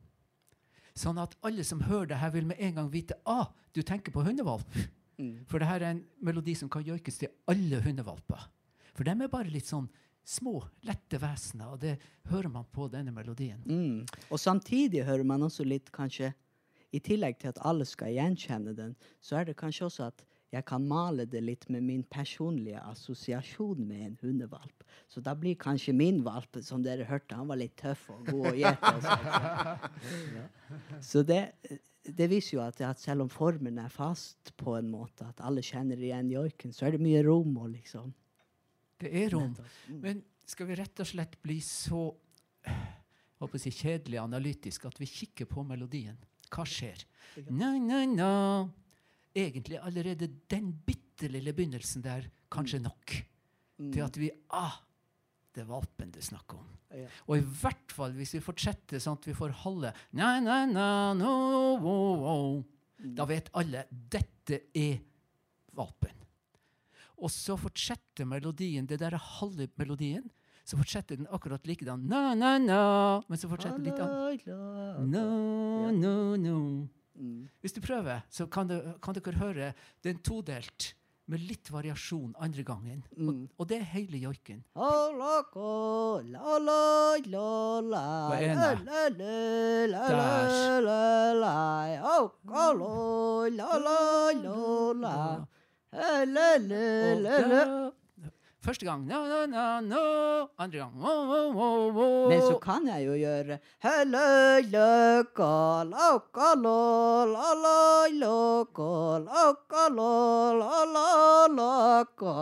Sånn 0.99 1.19
at 1.23 1.37
alle 1.47 1.63
som 1.67 1.83
hører 1.87 2.13
det 2.13 2.21
her, 2.23 2.33
vil 2.35 2.49
med 2.49 2.63
en 2.65 2.79
gang 2.81 2.91
vite 2.91 3.19
ah, 3.29 3.51
du 3.75 3.85
tenker 3.87 4.15
på 4.15 4.25
hundevalp. 4.27 4.67
Mm. 5.19 5.45
For 5.51 5.63
det 5.63 5.69
her 5.69 5.83
er 5.83 5.95
en 5.95 6.05
melodi 6.25 6.55
som 6.59 6.71
kan 6.71 6.87
joikes 6.87 7.21
til 7.21 7.31
alle 7.51 7.83
hundevalper. 7.85 8.49
For 8.95 9.07
de 9.07 9.15
er 9.15 9.31
bare 9.31 9.53
litt 9.53 9.69
sånn 9.69 9.87
små, 10.29 10.61
lette 10.85 11.21
vesener, 11.23 11.73
og 11.73 11.81
det 11.83 11.97
hører 12.29 12.51
man 12.53 12.67
på 12.73 12.89
denne 12.93 13.15
melodien. 13.15 13.61
Mm. 13.65 14.05
Og 14.29 14.41
samtidig 14.41 15.07
hører 15.09 15.25
man 15.25 15.47
også 15.47 15.67
litt 15.67 15.93
kanskje 15.95 16.35
I 16.89 17.03
tillegg 17.05 17.37
til 17.37 17.51
at 17.51 17.59
alle 17.69 17.85
skal 17.85 18.15
gjenkjenne 18.15 18.73
den, 18.73 18.95
så 19.21 19.37
er 19.37 19.45
det 19.45 19.59
kanskje 19.61 19.85
også 19.91 20.07
at 20.07 20.23
jeg 20.49 20.65
kan 20.65 20.87
male 20.89 21.27
det 21.29 21.43
litt 21.45 21.67
med 21.69 21.85
min 21.85 22.05
personlige 22.09 22.81
assosiasjon 22.81 23.83
med 23.85 24.05
en 24.07 24.15
hundevalp. 24.23 24.87
Så 25.13 25.21
da 25.21 25.35
blir 25.37 25.59
kanskje 25.61 25.93
min 25.93 26.23
valp, 26.25 26.57
som 26.65 26.81
dere 26.81 27.05
hørte, 27.05 27.37
han 27.37 27.51
var 27.51 27.61
litt 27.61 27.77
tøff 27.77 28.07
og 28.15 28.31
god 28.31 28.49
å 28.53 28.55
gjete. 28.57 28.95
Ja. 30.39 30.47
Så 31.05 31.21
det, 31.27 31.43
det 32.05 32.29
viser 32.31 32.57
jo 32.57 32.63
at, 32.65 32.81
at 32.81 33.01
selv 33.03 33.27
om 33.27 33.31
formen 33.33 33.77
er 33.83 33.93
fast 33.93 34.55
på 34.57 34.79
en 34.79 34.89
måte, 34.89 35.27
at 35.29 35.43
alle 35.45 35.65
kjenner 35.65 36.01
igjen 36.01 36.33
joiken, 36.33 36.73
så 36.73 36.87
er 36.87 36.97
det 36.97 37.05
mye 37.05 37.21
rom 37.27 37.57
og 37.61 37.75
liksom 37.75 38.13
Det 38.99 39.13
er 39.15 39.31
rom. 39.35 39.55
Mm. 39.89 40.01
Men 40.03 40.23
skal 40.49 40.67
vi 40.71 40.79
rett 40.81 41.01
og 41.05 41.07
slett 41.07 41.37
bli 41.45 41.59
så 41.65 42.03
håper 43.39 43.63
jeg, 43.63 43.77
kjedelig 43.79 44.19
analytisk 44.23 44.89
at 44.89 44.99
vi 44.99 45.07
kikker 45.07 45.47
på 45.51 45.63
melodien? 45.67 46.17
Hva 46.51 46.65
skjer? 46.67 47.05
Na, 47.53 47.75
na, 47.79 48.03
na. 48.09 48.31
Egentlig 49.39 49.79
allerede 49.79 50.27
den 50.51 50.73
bitte 50.87 51.29
lille 51.31 51.53
begynnelsen 51.55 52.03
der 52.03 52.31
kanskje 52.51 52.83
nok 52.83 53.19
Mm. 53.79 53.93
til 53.95 54.01
at 54.03 54.17
vi 54.19 54.29
Ah! 54.51 54.73
Det 55.55 55.61
er 55.63 55.69
valpen 55.71 56.11
det 56.11 56.19
er 56.19 56.27
snakk 56.35 56.55
om. 56.57 56.65
Ja. 56.91 57.07
Og 57.29 57.37
i 57.39 57.45
hvert 57.61 57.93
fall 57.95 58.11
hvis 58.17 58.33
vi 58.35 58.41
fortsetter 58.43 58.99
sånn 58.99 59.15
at 59.21 59.29
vi 59.29 59.35
får 59.39 59.53
halve 59.63 59.93
na, 60.19 60.41
na, 60.43 60.65
na, 60.67 60.87
no, 61.15 61.31
oh, 61.79 62.25
oh. 62.27 62.65
Da 62.99 63.23
vet 63.31 63.53
alle 63.55 63.85
dette 63.91 64.59
er 64.75 64.99
valpen. 65.79 66.18
Og 67.19 67.33
så 67.35 67.57
fortsetter 67.59 68.29
melodien, 68.29 68.87
det 68.87 69.01
der 69.01 69.17
er 69.17 69.31
halve 69.39 69.69
melodien, 69.81 70.29
så 70.69 70.77
fortsetter 70.77 71.17
den 71.17 71.27
akkurat 71.33 71.67
likedan. 71.67 72.05
Na, 72.07 72.35
na, 72.37 72.59
na. 72.61 72.83
Men 73.29 73.41
så 73.41 73.49
fortsetter 73.51 73.81
den 73.81 73.89
litt 73.89 73.99
annet. 74.05 74.47
No, 75.09 75.91
no, 75.91 76.37
no. 76.37 76.59
Mm. 77.19 77.49
Hvis 77.61 77.75
du 77.75 77.81
prøver, 77.83 78.23
så 78.31 78.47
kan, 78.47 78.69
du, 78.69 78.77
kan 79.03 79.17
dere 79.17 79.41
høre 79.41 79.73
den 80.07 80.21
todelt 80.23 80.93
med 81.29 81.43
litt 81.45 81.69
variasjon 81.73 82.33
andre 82.41 82.65
gangen. 82.65 83.03
Mm. 83.17 83.29
Og, 83.29 83.35
og 83.59 83.69
det 83.69 83.81
er 83.83 83.89
hele 83.93 84.21
joiken. 84.23 84.63
Er 84.79 85.13
Der. 95.05 95.58
Første 98.61 98.85
gang 98.85 99.07
no, 99.09 99.25
no, 99.25 99.47
no, 99.47 99.81
no. 99.81 100.49
Andre 100.59 100.79
gang 100.83 100.93
wo, 101.01 101.13
wo, 101.31 101.53
wo, 101.57 101.69
wo. 101.97 102.29
Men 102.29 102.43
så 102.43 102.59
kan 102.61 102.85
jeg 102.91 103.07
jo 103.07 103.15
gjøre 103.17 103.57
Hello, 103.81 104.61
loco, 104.69 105.85
loco, 105.89 106.49
lo, 106.61 107.25
la, 107.33 107.55
la, 107.63 107.79
loco, 108.13 109.19
loco, 109.25 109.89
lo, 109.97 110.11
la, 110.59 110.85
la, 110.93 111.07
loco, 111.57 112.35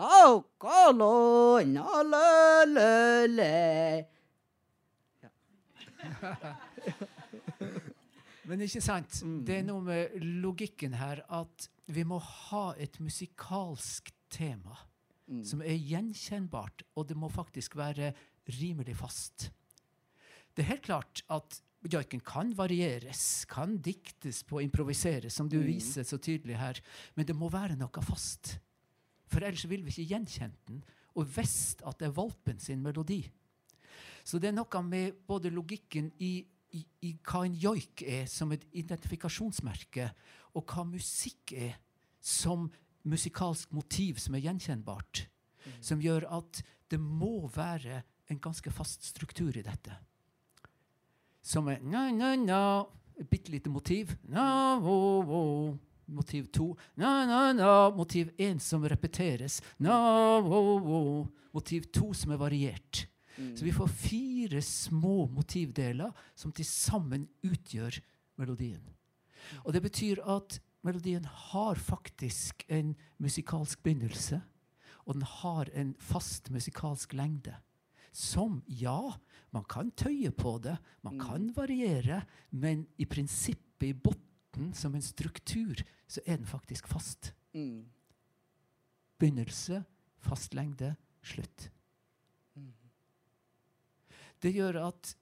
loco, 0.00 0.90
lo, 0.98 1.14
na, 1.62 2.02
le, 2.02 2.66
le, 2.74 3.26
le. 3.36 4.06
Ja. 5.22 5.30
Men 8.48 8.62
ikke 8.64 8.80
sant? 8.84 9.18
Mm. 9.24 9.40
Det 9.44 9.56
er 9.60 9.66
noe 9.68 9.84
med 9.84 10.14
logikken 10.40 10.94
her 10.96 11.20
at 11.28 11.68
vi 11.92 12.04
må 12.08 12.18
ha 12.22 12.70
et 12.80 12.98
musikalsk 13.00 14.12
tema 14.32 14.76
Mm. 15.28 15.42
som 15.44 15.60
er 15.60 15.76
gjenkjennbart, 15.76 16.82
og 16.96 17.06
det 17.10 17.14
må 17.20 17.28
faktisk 17.28 17.74
være 17.76 18.14
rimelig 18.48 18.94
fast. 18.96 19.50
Det 20.56 20.62
er 20.64 20.68
helt 20.70 20.86
klart 20.86 21.20
at 21.28 21.58
joiken 21.84 22.20
kan 22.24 22.54
varieres, 22.56 23.44
kan 23.44 23.76
diktes 23.76 24.42
på 24.42 24.62
improviseres, 24.64 25.24
improvisere, 25.26 25.30
som 25.30 25.48
du 25.48 25.58
Mm. 25.58 25.66
viser 25.66 26.02
så 26.02 26.16
tydelig 26.16 26.56
her, 26.56 26.80
men 27.14 27.26
det 27.26 27.36
må 27.36 27.50
være 27.50 27.76
noe 27.76 28.02
fast. 28.02 28.58
For 29.26 29.40
ellers 29.40 29.68
vil 29.68 29.82
vi 29.84 29.90
ikke 29.90 30.14
gjenkjenne 30.16 30.56
den 30.66 30.82
og 31.14 31.26
visst 31.36 31.82
at 31.86 31.98
det 31.98 32.06
er 32.08 32.12
valpen 32.16 32.58
sin 32.58 32.82
melodi. 32.82 33.30
Så 34.24 34.40
det 34.40 34.48
er 34.48 34.52
noe 34.52 34.82
med 34.82 35.12
både 35.26 35.50
logikken 35.50 36.10
i, 36.20 36.46
i, 36.76 36.82
i 37.08 37.14
hva 37.24 37.44
en 37.46 37.56
joik 37.56 38.02
er 38.04 38.26
som 38.30 38.52
et 38.52 38.64
identifikasjonsmerke, 38.76 40.10
og 40.56 40.66
hva 40.68 40.84
musikk 40.88 41.54
er 41.56 41.78
som 42.20 42.68
musikalsk 43.08 43.72
motiv 43.72 44.18
som 44.20 44.36
er 44.36 44.44
gjenkjennbart, 44.44 45.24
som 45.80 46.02
gjør 46.02 46.26
at 46.38 46.62
det 46.88 47.00
må 47.00 47.48
være 47.52 48.02
en 48.28 48.40
ganske 48.40 48.70
fast 48.72 49.04
struktur 49.08 49.56
i 49.56 49.64
dette. 49.64 49.94
Som 51.44 51.68
er 51.72 51.80
na, 51.84 52.08
na, 52.12 52.34
na, 52.36 52.62
et 53.18 53.28
bitte 53.30 53.52
lite 53.52 53.70
motiv. 53.72 54.12
Na, 54.28 54.76
wo, 54.82 55.22
wo. 55.24 55.42
Motiv 56.08 56.48
to. 56.52 56.74
Na, 56.96 57.24
na, 57.28 57.52
na. 57.52 57.90
Motiv 57.96 58.32
én 58.36 58.60
som 58.60 58.84
repeteres. 58.84 59.62
Na, 59.78 60.40
wo, 60.44 60.78
wo. 60.84 61.00
Motiv 61.52 61.88
to 61.92 62.12
som 62.12 62.32
er 62.32 62.40
variert. 62.40 63.07
Så 63.38 63.64
vi 63.64 63.72
får 63.74 63.90
fire 63.92 64.62
små 64.62 65.26
motivdeler 65.30 66.14
som 66.34 66.52
til 66.52 66.66
sammen 66.66 67.28
utgjør 67.46 68.00
melodien. 68.38 68.82
Og 69.64 69.72
det 69.74 69.82
betyr 69.84 70.22
at 70.26 70.58
melodien 70.86 71.24
har 71.24 71.78
faktisk 71.78 72.64
en 72.68 72.94
musikalsk 73.22 73.82
begynnelse, 73.82 74.40
og 75.06 75.14
den 75.14 75.22
har 75.22 75.70
en 75.72 75.94
fast 76.02 76.50
musikalsk 76.50 77.14
lengde. 77.16 77.54
Som, 78.12 78.62
ja, 78.66 79.14
man 79.54 79.64
kan 79.68 79.92
tøye 79.96 80.32
på 80.34 80.56
det, 80.64 80.76
man 81.06 81.20
kan 81.20 81.48
variere, 81.56 82.24
men 82.50 82.86
i 82.98 83.06
prinsippet, 83.06 83.88
i 83.88 83.94
bunnen, 83.94 84.72
som 84.74 84.94
en 84.94 85.04
struktur, 85.04 85.78
så 86.08 86.20
er 86.26 86.40
den 86.40 86.48
faktisk 86.48 86.88
fast. 86.90 87.32
Mm. 87.54 87.86
Begynnelse, 89.18 89.84
fast 90.18 90.54
lengde, 90.54 90.96
slutt. 91.22 91.68
Det 94.42 94.52
gjør 94.54 94.80
at 94.86 95.14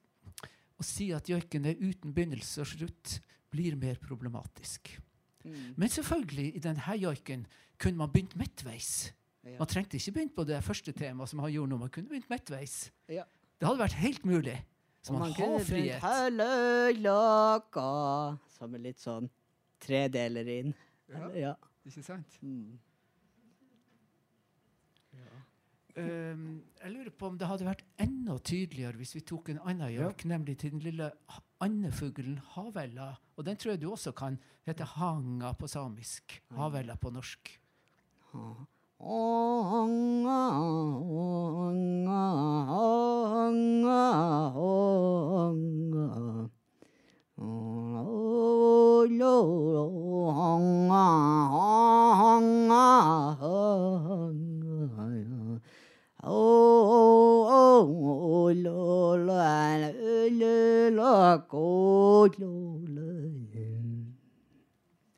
å 0.77 0.85
si 0.85 1.09
at 1.15 1.29
joiken 1.29 1.65
er 1.69 1.79
uten 1.81 2.13
begynnelse 2.13 2.61
og 2.61 2.69
slutt, 2.69 3.17
blir 3.53 3.77
mer 3.79 3.97
problematisk. 4.01 4.91
Mm. 5.47 5.73
Men 5.79 5.89
selvfølgelig, 5.89 6.49
i 6.55 6.61
denne 6.61 6.97
joiken 7.01 7.45
kunne 7.79 7.97
man 8.01 8.11
begynt 8.13 8.35
midtveis. 8.37 9.13
Ja. 9.47 9.57
Man 9.61 9.69
trengte 9.71 9.97
ikke 9.97 10.11
begynt 10.17 10.35
på 10.35 10.43
det 10.47 10.59
første 10.65 10.91
temaet 10.91 11.31
som 11.31 11.39
han 11.39 11.53
gjorde 11.53 11.71
nå. 11.71 11.77
Man 11.81 11.93
kunne 11.93 12.11
begynt 12.11 12.29
midtveis. 12.29 12.91
Ja. 13.07 13.23
Det 13.57 13.67
hadde 13.69 13.81
vært 13.81 13.97
helt 14.01 14.25
mulig. 14.27 14.57
Så 15.01 15.15
man, 15.15 15.31
kunne 15.33 15.47
har 15.47 15.63
begynt 15.63 15.69
frihet. 15.69 16.01
Som 18.57 18.75
er 18.75 18.83
litt 18.83 18.99
sånn 18.99 19.29
tredeler 19.83 20.51
inn. 20.51 20.75
Ja. 21.13 21.29
Ja. 21.37 21.53
Ikke 21.87 22.03
sant? 22.03 22.39
Mm. 22.43 22.75
Ehm, 25.97 26.61
jeg 26.77 26.91
lurer 26.93 27.13
på 27.17 27.29
om 27.31 27.37
det 27.39 27.47
hadde 27.49 27.65
vært 27.65 27.83
enda 28.03 28.35
tydeligere 28.45 28.99
hvis 28.99 29.15
vi 29.17 29.23
tok 29.25 29.49
en 29.49 29.61
annen 29.65 29.93
joik, 29.95 30.25
nemlig 30.29 30.57
til 30.61 30.75
den 30.75 30.83
lille 30.85 31.09
andefuglen 31.63 32.37
havella. 32.53 33.15
Og 33.37 33.47
den 33.47 33.57
tror 33.57 33.73
jeg 33.73 33.81
du 33.81 33.89
også 33.91 34.13
kan 34.17 34.37
hete 34.67 34.85
hanga 34.97 35.53
på 35.57 35.69
samisk. 35.71 36.37
Havella 36.57 36.95
på 37.01 37.09
norsk. 37.13 37.49
Onga, 38.97 40.37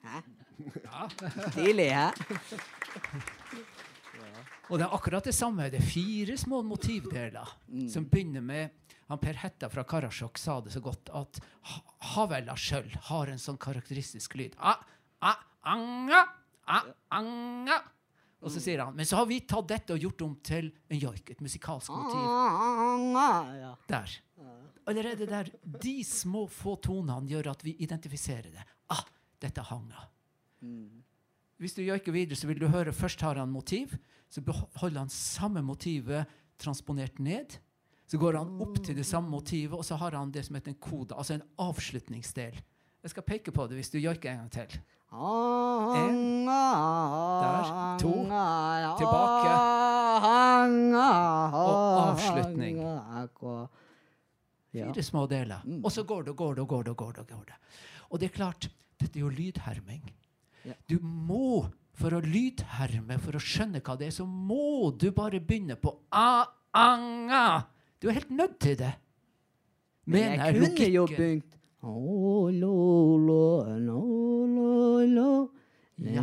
Hæ? 0.06 0.22
Hæ? 0.86 1.02
Og 4.70 4.78
det 4.78 4.86
er 4.86 4.94
akkurat 4.94 5.26
det 5.26 5.34
samme. 5.34 5.70
Det 5.74 5.80
er 5.82 5.86
fire 5.86 6.38
små 6.38 6.62
motivdeler 6.62 7.58
mm. 7.68 7.88
som 7.90 8.06
begynner 8.06 8.42
med 8.46 8.70
han 9.10 9.18
Per 9.18 9.34
Hetta 9.42 9.70
fra 9.74 9.84
Karasjok 9.90 10.38
sa 10.38 10.60
det 10.62 10.70
så 10.76 10.82
godt 10.86 11.10
at 11.18 11.40
havella 12.14 12.54
sjøl 12.54 12.92
har 13.10 13.32
en 13.32 13.42
sånn 13.42 13.58
karakteristisk 13.58 14.36
lyd. 14.38 14.54
A, 14.62 14.76
a, 15.26 15.32
anga, 15.74 16.20
a, 16.70 16.84
anga. 17.18 17.80
Og 18.40 18.54
så 18.54 18.62
sier 18.64 18.80
han 18.86 18.96
men 18.96 19.08
så 19.08 19.20
har 19.20 19.28
vi 19.28 19.42
tatt 19.44 19.68
dette 19.68 19.96
og 19.96 20.00
gjort 20.00 20.22
om 20.24 20.36
til 20.46 20.70
en 20.88 21.00
joik, 21.00 21.34
et 21.34 21.42
musikalsk 21.44 21.92
motiv. 21.92 22.22
Der. 23.92 24.16
Allerede 24.90 25.28
der, 25.30 25.50
de 25.84 25.96
små 26.08 26.46
få 26.50 26.78
tonene 26.82 27.28
gjør 27.30 27.52
at 27.52 27.66
vi 27.66 27.76
identifiserer 27.84 28.48
det. 28.54 28.64
Ah, 28.96 29.04
dette 29.44 29.62
hanga. 29.70 30.08
Hvis 31.60 31.76
du 31.76 31.84
joiker 31.84 32.16
videre, 32.16 32.40
så 32.40 32.48
vil 32.48 32.62
du 32.62 32.70
høre 32.72 32.96
først 32.96 33.22
har 33.22 33.36
han 33.36 33.52
motiv, 33.52 33.92
så 34.32 34.42
beholder 34.42 35.04
han 35.04 35.12
samme 35.12 35.62
motivet 35.66 36.30
transponert 36.60 37.20
ned. 37.20 37.60
Så 38.10 38.18
går 38.18 38.40
han 38.40 38.56
opp 38.64 38.80
til 38.82 38.96
det 38.98 39.06
samme 39.06 39.30
motivet, 39.30 39.76
og 39.78 39.86
så 39.86 40.00
har 40.00 40.16
han 40.18 40.32
det 40.32 40.46
som 40.48 40.56
heter 40.56 40.72
en 40.74 40.82
kode, 40.82 41.14
altså 41.14 41.36
en 41.36 41.46
avslutningsdel. 41.62 42.56
Jeg 43.04 43.14
skal 43.14 43.24
peke 43.24 43.52
på 43.56 43.68
det 43.70 43.78
hvis 43.80 43.92
du 43.94 43.98
joiker 44.02 44.32
en 44.34 44.42
gang 44.44 44.52
til. 44.52 44.80
En, 45.10 46.46
der, 46.46 47.70
to, 48.02 48.12
tilbake. 49.00 49.54
Og 51.56 52.02
avslutning. 52.04 52.78
Fire 54.70 55.04
små 55.04 55.26
deler. 55.32 55.64
Og 55.84 55.92
så 55.92 56.04
går 56.04 56.28
det 56.28 56.36
og 56.36 56.38
går 56.44 56.54
det 56.60 56.62
og 56.62 56.68
går 56.68 56.84
det. 56.84 56.92
Og 56.92 56.98
går 56.98 57.12
det, 57.16 57.24
og 57.24 57.28
går 57.38 57.46
det. 57.50 57.58
Og 58.10 58.20
det 58.20 58.30
er 58.30 58.36
klart, 58.36 58.70
dette 59.00 59.18
er 59.18 59.24
jo 59.24 59.30
lydherming. 59.34 60.04
Du 60.90 61.00
må, 61.02 61.66
for 61.98 62.14
å 62.14 62.22
lydherme, 62.22 63.18
for 63.24 63.40
å 63.40 63.42
skjønne 63.42 63.82
hva 63.82 63.96
det 63.98 64.12
er, 64.12 64.16
så 64.20 64.28
må 64.28 64.92
du 64.92 65.10
bare 65.16 65.40
begynne 65.42 65.80
på 65.80 65.96
a-anga. 66.12 67.46
Du 68.00 68.10
er 68.12 68.20
helt 68.20 68.36
nødt 68.36 68.60
til 68.62 68.78
det. 68.80 68.92
Men 70.10 70.36
Jeg 70.38 70.60
kunne 70.60 70.90
jo 70.94 71.08
begynt 71.10 71.56
Å, 71.80 71.92
lo, 72.52 72.76
lo, 73.24 73.44
lo, 73.80 74.00
lo, 74.52 75.06
lo. 75.08 75.32
Ja. 76.00 76.20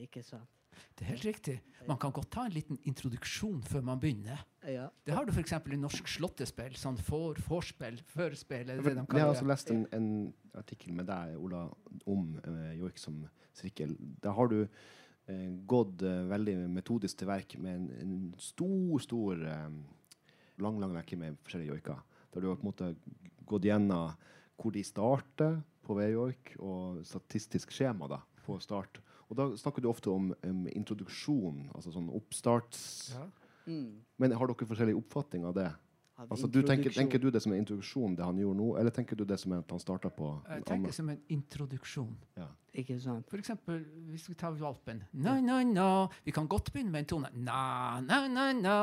Ikke 0.00 0.24
sant? 0.24 0.48
Det 0.96 1.04
er 1.04 1.12
helt 1.12 1.24
riktig. 1.28 1.58
Man 1.88 1.98
kan 2.00 2.12
godt 2.16 2.30
ta 2.32 2.46
en 2.46 2.56
liten 2.56 2.80
introduksjon 2.88 3.60
før 3.68 3.84
man 3.84 4.00
begynner. 4.00 4.40
Ja. 4.68 4.86
Det 5.04 5.14
har 5.16 5.26
du 5.26 5.32
f.eks. 5.32 5.54
i 5.74 5.78
norsk 5.80 6.08
slåttespill. 6.08 6.76
Sånn 6.78 6.98
for, 7.02 7.38
forspill, 7.42 7.98
førspill, 8.12 8.68
eller 8.68 8.82
det 8.82 8.92
det 8.92 8.94
de 8.94 9.00
Jeg 9.00 9.02
har 9.02 9.10
kaller 9.10 9.32
altså 9.32 9.48
lest 9.50 9.72
en, 9.74 9.86
en 9.96 10.10
artikkel 10.58 10.94
med 10.94 11.08
deg, 11.10 11.36
Ola, 11.40 11.64
om 12.06 12.36
uh, 12.46 12.70
joik 12.78 13.00
som 13.02 13.24
sirkel. 13.56 13.96
Der 14.22 14.36
har 14.36 14.52
du 14.52 14.60
eh, 14.62 15.48
gått 15.68 16.02
eh, 16.06 16.22
veldig 16.30 16.56
metodisk 16.72 17.20
til 17.20 17.30
verk 17.30 17.56
med 17.60 17.74
en, 17.74 17.88
en 18.00 18.14
stor, 18.40 18.96
stor 19.04 19.42
eh, 19.44 19.68
lang, 20.62 20.80
lang 20.80 20.94
rekke 20.96 21.18
med 21.20 21.40
forskjellige 21.44 21.74
joiker. 21.76 22.00
Der 22.32 22.40
du 22.40 22.48
har 22.48 22.60
på 22.60 22.66
en 22.66 22.70
måte 22.70 22.94
gått 23.48 23.68
gjennom 23.68 24.14
hvor 24.60 24.74
de 24.74 24.84
starter 24.86 25.58
på 25.82 25.96
V-joik, 25.98 26.52
og 26.62 27.00
statistisk 27.06 27.72
skjema 27.74 28.06
da, 28.06 28.20
på 28.46 28.54
start. 28.62 29.00
Og 29.26 29.38
da 29.38 29.48
snakker 29.58 29.82
du 29.82 29.88
ofte 29.90 30.12
om 30.12 30.28
um, 30.30 30.66
introduksjon, 30.70 31.64
altså 31.74 31.94
sånn 31.94 32.10
oppstarts... 32.14 32.84
Ja. 33.16 33.24
Mm. 33.66 34.02
Men 34.18 34.32
har 34.38 34.50
dere 34.50 34.68
forskjellig 34.68 34.96
oppfatning 34.98 35.44
av 35.48 35.54
det? 35.54 35.70
Av 36.22 36.28
Altså, 36.30 36.46
du 36.46 36.60
tenker, 36.62 36.92
tenker 36.94 37.18
du 37.18 37.30
det 37.30 37.40
som 37.42 37.52
en 37.52 37.58
introduksjon, 37.58 38.14
det 38.16 38.24
han 38.24 38.38
gjorde 38.38 38.58
nå, 38.60 38.66
eller 38.78 38.90
tenker 38.94 39.16
du 39.16 39.24
det 39.24 39.38
som 39.40 39.52
at 39.56 39.70
han 39.72 39.80
starta 39.80 40.10
på 40.12 40.28
Jeg 40.48 40.64
tenker 40.64 40.74
annen? 40.74 40.92
som 40.92 41.08
en 41.08 41.20
introduksjon. 41.28 42.12
Ja. 42.36 42.46
Ikke 42.78 42.98
sant? 43.00 43.26
For 43.30 43.40
eksempel, 43.42 43.80
hvis 44.12 44.28
vi 44.28 44.34
tar 44.38 44.54
valpen. 44.60 45.02
Na, 45.12 45.40
na, 45.40 45.62
na. 45.64 45.88
Vi 46.24 46.30
kan 46.30 46.46
godt 46.48 46.72
begynne 46.72 46.92
med 46.92 47.04
en 47.04 47.10
tone. 47.14 47.28
Na, 47.34 48.00
na, 48.00 48.52
na. 48.52 48.76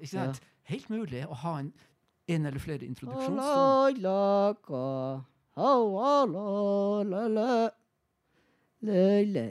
Ikke 0.00 0.10
sant? 0.10 0.40
Helt 0.68 0.90
mulig 0.90 1.24
å 1.26 1.34
ha 1.44 1.58
en, 1.62 1.72
en 2.28 2.46
eller 2.46 2.58
flere 2.62 2.84
introduksjonstoner. 2.88 4.00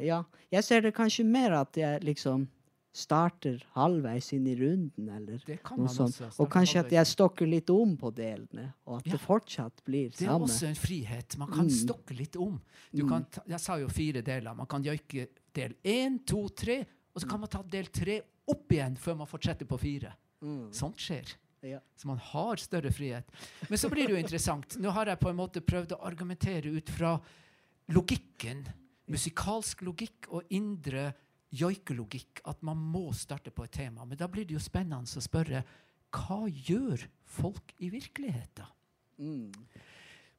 Ja. 0.07 0.23
Jeg 0.53 0.63
ser 0.67 0.81
det 0.85 0.93
kanskje 0.93 1.25
mer 1.25 1.55
at 1.57 1.77
jeg 1.77 2.03
liksom 2.05 2.47
starter 2.93 3.57
halvveis 3.73 4.27
inn 4.35 4.45
i 4.47 4.55
runden, 4.55 5.07
eller 5.09 5.41
Det 5.45 5.63
kan 5.65 5.77
noe 5.79 5.87
man 5.87 5.95
sånt. 5.95 6.39
Og 6.39 6.49
kanskje 6.53 6.79
at 6.85 6.91
jeg 6.93 7.05
stokker 7.09 7.47
litt 7.49 7.69
om 7.73 7.95
på 7.97 8.11
delene, 8.13 8.73
og 8.85 8.99
at 8.99 9.07
Ja. 9.07 9.11
det 9.13 9.21
fortsatt 9.21 9.83
blir 9.83 10.09
Det 10.11 10.27
er 10.27 10.37
også 10.39 10.67
en 10.67 10.75
frihet. 10.75 11.37
Man 11.37 11.47
kan 11.49 11.65
Mm. 11.65 11.69
stokke 11.71 12.15
litt 12.17 12.35
om. 12.35 12.61
Du 12.93 13.07
kan 13.07 13.25
jeg 13.47 13.59
sa 13.59 13.77
jo 13.77 13.87
fire 13.87 14.21
deler. 14.21 14.53
Man 14.55 14.67
kan 14.67 14.83
joike 14.83 15.27
del 15.53 15.73
én, 15.83 16.23
to, 16.25 16.47
tre, 16.49 16.85
og 17.15 17.21
så 17.21 17.27
kan 17.27 17.39
man 17.39 17.49
ta 17.49 17.63
del 17.63 17.85
tre 17.85 18.21
opp 18.47 18.67
igjen 18.69 18.95
før 18.97 19.17
man 19.17 19.27
fortsetter 19.27 19.65
på 19.65 19.79
fire. 19.79 20.13
Mm. 20.43 20.71
Sånt 20.71 20.97
skjer. 20.97 21.35
Ja. 21.63 21.79
Så 21.97 22.05
man 22.07 22.17
har 22.17 22.55
større 22.57 22.91
frihet. 22.91 23.23
Men 23.69 23.77
så 23.77 23.89
blir 23.89 24.05
det 24.07 24.09
jo 24.09 24.17
interessant. 24.17 24.77
Nå 24.79 24.91
har 24.91 25.05
jeg 25.05 25.19
på 25.19 25.29
en 25.29 25.37
måte 25.37 25.61
prøvd 25.61 25.93
å 25.93 26.01
argumentere 26.05 26.65
ut 26.75 26.89
fra 26.89 27.19
logikken. 27.89 28.65
Musikalsk 29.09 29.81
logikk 29.81 30.27
og 30.29 30.43
indre 30.51 31.13
joikelogikk. 31.53 32.41
At 32.49 32.61
man 32.65 32.77
må 32.77 33.11
starte 33.17 33.53
på 33.53 33.65
et 33.67 33.75
tema. 33.79 34.05
Men 34.05 34.19
da 34.19 34.29
blir 34.31 34.47
det 34.47 34.57
jo 34.57 34.63
spennende 34.63 35.05
å 35.05 35.23
spørre 35.23 35.63
hva 36.13 36.43
gjør 36.47 37.07
folk 37.25 37.73
i 37.81 37.89
virkeligheten? 37.93 38.69
Mm. 39.17 39.51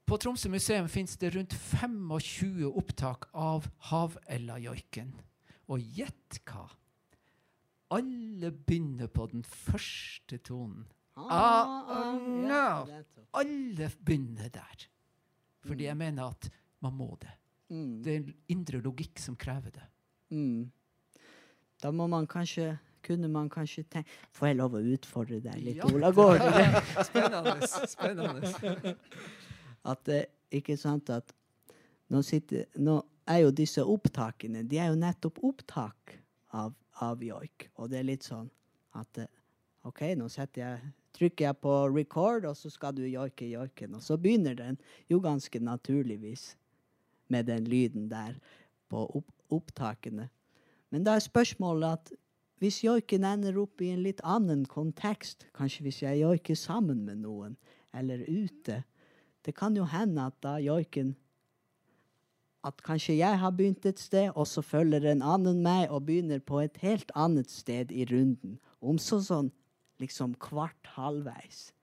På 0.05 0.19
Tromsø 0.21 0.51
museum 0.53 0.89
fins 0.93 1.17
det 1.17 1.33
rundt 1.35 1.55
25 1.57 2.67
opptak 2.69 3.31
av 3.33 3.67
Havella-joiken. 3.91 5.15
Og 5.73 5.81
gjett 5.97 6.41
hva? 6.45 6.67
Alle 7.95 8.51
begynner 8.53 9.09
på 9.09 9.27
den 9.31 9.45
første 9.47 10.39
tonen. 10.45 10.85
Ah, 11.15 11.85
ah, 11.95 12.19
no. 12.19 13.03
Alle 13.39 13.89
begynner 14.03 14.51
der. 14.53 14.87
Fordi 15.65 15.87
jeg 15.87 15.97
mener 15.97 16.35
at 16.35 16.51
man 16.85 16.97
må 16.99 17.15
det. 17.23 17.33
Mm. 17.73 18.03
Det 18.05 18.13
er 18.13 18.21
en 18.21 18.33
indre 18.53 18.81
logikk 18.85 19.23
som 19.23 19.37
krever 19.41 19.73
det. 19.73 19.87
Mm. 20.35 20.67
Da 21.85 21.93
må 21.93 22.07
man 22.09 22.27
kanskje 22.27 22.79
kunne 23.05 23.29
man 23.29 23.51
kanskje 23.53 23.85
tenke 23.93 24.09
Får 24.33 24.49
jeg 24.49 24.57
lov 24.57 24.77
å 24.79 24.83
utfordre 24.95 25.41
deg 25.45 25.61
litt, 25.61 25.77
Ja. 25.77 25.89
Ola 25.93 26.11
Gård? 26.17 26.41
Spennende. 27.05 27.69
spennende. 27.69 28.95
at 29.85 30.05
det, 30.09 30.21
ikke 30.51 30.79
sant 30.81 31.11
at 31.13 31.35
nå, 32.09 32.23
sitter, 32.25 32.65
nå 32.81 33.03
er 33.29 33.43
jo 33.45 33.53
disse 33.53 33.85
opptakene 33.85 34.65
De 34.65 34.81
er 34.81 34.89
jo 34.93 34.99
nettopp 35.01 35.43
opptak 35.45 36.17
av, 36.57 36.73
av 37.05 37.23
joik. 37.23 37.69
Og 37.77 37.91
det 37.91 38.01
er 38.01 38.09
litt 38.09 38.25
sånn 38.25 38.49
at 38.97 39.21
eh, 39.21 39.29
OK, 39.85 40.01
nå 40.17 40.29
jeg, 40.33 40.93
trykker 41.13 41.49
jeg 41.49 41.59
på 41.61 41.73
record, 41.93 42.47
og 42.49 42.57
så 42.57 42.71
skal 42.71 42.95
du 42.97 43.03
joike 43.05 43.49
joiken. 43.51 43.97
Og 43.99 44.03
så 44.07 44.17
begynner 44.17 44.55
den 44.57 44.79
jo 45.11 45.19
ganske 45.21 45.61
naturligvis 45.61 46.55
med 47.29 47.51
den 47.51 47.67
lyden 47.69 48.09
der 48.09 48.39
på 48.89 49.05
opp, 49.19 49.29
opptakene. 49.53 50.31
Men 50.95 51.03
da 51.03 51.17
er 51.19 51.25
spørsmålet 51.25 51.97
at 51.97 52.11
hvis 52.63 52.85
joiken 52.85 53.25
ender 53.27 53.57
opp 53.59 53.83
i 53.83 53.89
en 53.91 54.05
litt 54.05 54.21
annen 54.23 54.61
kontekst, 54.71 55.49
kanskje 55.59 55.83
hvis 55.89 55.99
jeg 56.05 56.21
joiker 56.21 56.55
sammen 56.55 57.01
med 57.03 57.25
noen, 57.25 57.57
eller 57.91 58.23
ute, 58.29 58.85
det 59.43 59.57
kan 59.59 59.75
jo 59.75 59.89
hende 59.91 60.23
at 60.31 60.39
da 60.45 60.55
joiken 60.63 61.17
At 62.65 62.79
kanskje 62.81 63.19
jeg 63.19 63.37
har 63.43 63.51
begynt 63.53 63.85
et 63.85 63.99
sted, 64.01 64.31
og 64.33 64.47
så 64.49 64.63
følger 64.65 65.05
en 65.11 65.21
annen 65.21 65.59
meg 65.61 65.91
og 65.91 66.07
begynner 66.07 66.41
på 66.41 66.63
et 66.63 66.79
helt 66.81 67.11
annet 67.15 67.51
sted 67.53 67.93
i 67.93 68.07
runden. 68.09 68.55
Om 68.81 68.97
så 68.97 69.19
sånn 69.21 69.51
liksom 70.01 70.33
kvart 70.41 70.95
halvveis 70.95 71.75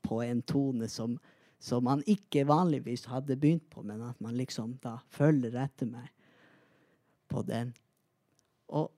på 0.00 0.22
en 0.24 0.40
tone 0.40 0.88
som, 0.88 1.18
som 1.58 1.84
man 1.84 2.00
ikke 2.08 2.46
vanligvis 2.48 3.04
hadde 3.12 3.36
begynt 3.36 3.68
på, 3.68 3.84
men 3.84 4.00
at 4.00 4.16
man 4.24 4.32
liksom 4.38 4.78
da 4.80 4.96
følger 5.12 5.60
etter 5.60 5.92
meg 5.92 6.08
på 7.28 7.44
den. 7.44 7.74
Og, 8.70 8.90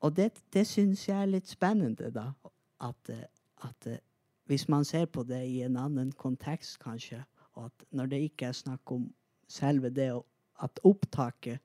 og 0.00 0.14
det, 0.16 0.30
det 0.54 0.64
syns 0.68 1.06
jeg 1.08 1.18
er 1.22 1.30
litt 1.30 1.50
spennende, 1.50 2.10
da. 2.14 2.30
At, 2.84 3.10
at 3.66 3.88
eh, 3.90 4.00
hvis 4.48 4.68
man 4.72 4.86
ser 4.88 5.08
på 5.12 5.24
det 5.28 5.42
i 5.44 5.62
en 5.66 5.76
annen 5.76 6.12
kontekst, 6.16 6.78
kanskje, 6.82 7.20
og 7.58 7.68
at 7.68 7.86
når 7.90 8.12
det 8.12 8.20
ikke 8.30 8.48
er 8.48 8.56
snakk 8.56 8.92
om 8.94 9.08
selve 9.50 9.90
det 9.92 10.10
at 10.62 10.80
opptaket 10.86 11.60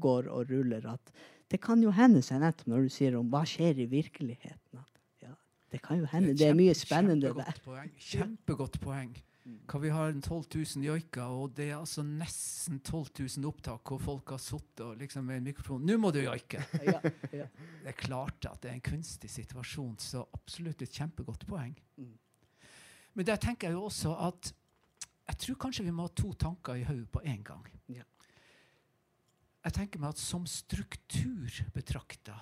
går 0.00 0.28
og 0.32 0.50
ruller, 0.50 0.86
at 0.88 1.12
det 1.52 1.60
kan 1.60 1.82
jo 1.84 1.92
hende 1.92 2.22
seg 2.24 2.40
nettopp 2.40 2.70
når 2.72 2.86
du 2.86 2.94
sier 2.94 3.18
om 3.18 3.28
hva 3.32 3.42
skjer 3.48 3.82
i 3.84 3.88
virkeligheten. 3.90 4.78
At, 4.80 5.02
ja, 5.26 5.34
det 5.74 5.82
kan 5.84 6.00
jo 6.00 6.08
hende 6.08 6.32
det 6.38 6.48
er 6.48 6.56
mye 6.56 6.76
spennende 6.78 7.28
spennende 7.28 7.34
der. 7.36 7.52
kjempegodt 7.52 7.66
Poeng. 7.66 7.92
Kjempegodt 8.08 8.80
poeng. 8.80 9.12
Hva 9.42 9.78
vi 9.82 9.90
har 9.90 10.12
en 10.12 10.20
12 10.22 10.44
000 10.54 10.84
joiker, 10.86 11.26
og 11.26 11.56
det 11.56 11.72
er 11.72 11.80
altså 11.80 12.04
nesten 12.06 12.78
12 12.78 13.08
000 13.40 13.48
opptak 13.48 13.90
hvor 13.90 13.98
folk 13.98 14.30
har 14.36 14.38
sittet 14.42 15.00
liksom 15.00 15.26
med 15.26 15.40
en 15.40 15.48
mikrofon 15.50 15.82
'Nå 15.82 15.96
må 15.98 16.12
du 16.14 16.20
joike!' 16.22 16.62
Ja, 16.86 17.00
ja. 17.32 17.48
Det 17.82 17.90
er 17.90 17.98
klart 17.98 18.46
at 18.46 18.62
det 18.62 18.70
er 18.70 18.78
en 18.78 18.86
kunstig 18.86 19.30
situasjon, 19.30 19.98
så 19.98 20.22
absolutt 20.38 20.82
et 20.82 20.94
kjempegodt 20.94 21.46
poeng. 21.46 21.74
Mm. 21.98 22.14
Men 23.14 23.26
der 23.26 23.36
tenker 23.36 23.68
jeg 23.68 23.74
jo 23.74 23.84
også 23.90 24.14
at 24.28 24.54
jeg 25.26 25.38
tror 25.38 25.60
kanskje 25.66 25.84
vi 25.84 25.94
må 25.94 26.06
ha 26.06 26.14
to 26.14 26.32
tanker 26.38 26.78
i 26.78 26.86
hodet 26.86 27.10
på 27.10 27.22
én 27.26 27.42
gang. 27.42 27.66
Ja. 27.88 28.06
Jeg 29.64 29.72
tenker 29.72 30.02
meg 30.02 30.14
at 30.14 30.22
som 30.22 30.46
struktur 30.46 31.50
betrakta 31.74 32.36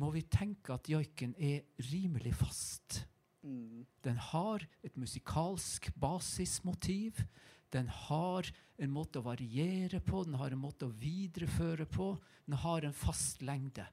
må 0.00 0.10
vi 0.10 0.24
tenke 0.28 0.74
at 0.74 0.88
joiken 0.90 1.34
er 1.38 1.64
rimelig 1.92 2.34
fast. 2.34 3.04
Mm. 3.44 3.84
Den 4.02 4.16
har 4.16 4.64
et 4.82 4.96
musikalsk 4.96 5.90
basismotiv. 6.00 7.24
Den 7.70 7.88
har 7.88 8.46
en 8.78 8.90
måte 8.94 9.18
å 9.20 9.26
variere 9.26 10.00
på, 10.00 10.24
den 10.24 10.34
har 10.38 10.50
en 10.54 10.62
måte 10.62 10.86
å 10.86 10.94
videreføre 10.94 11.86
på. 11.90 12.14
Den 12.46 12.56
har 12.62 12.84
en 12.86 12.92
fast 12.96 13.42
lengde. 13.42 13.86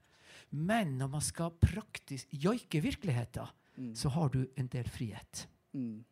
Men 0.50 0.96
når 0.98 1.08
man 1.16 1.20
skal 1.24 1.50
praktisk 1.60 2.28
joike 2.32 2.80
virkeligheten, 2.82 3.46
Mm. 3.78 3.94
så 3.96 4.08
har 4.10 4.28
du 4.28 4.46
en 4.56 4.66
del 4.68 4.84
frihet. 4.84 5.46
Mm. 5.74 6.04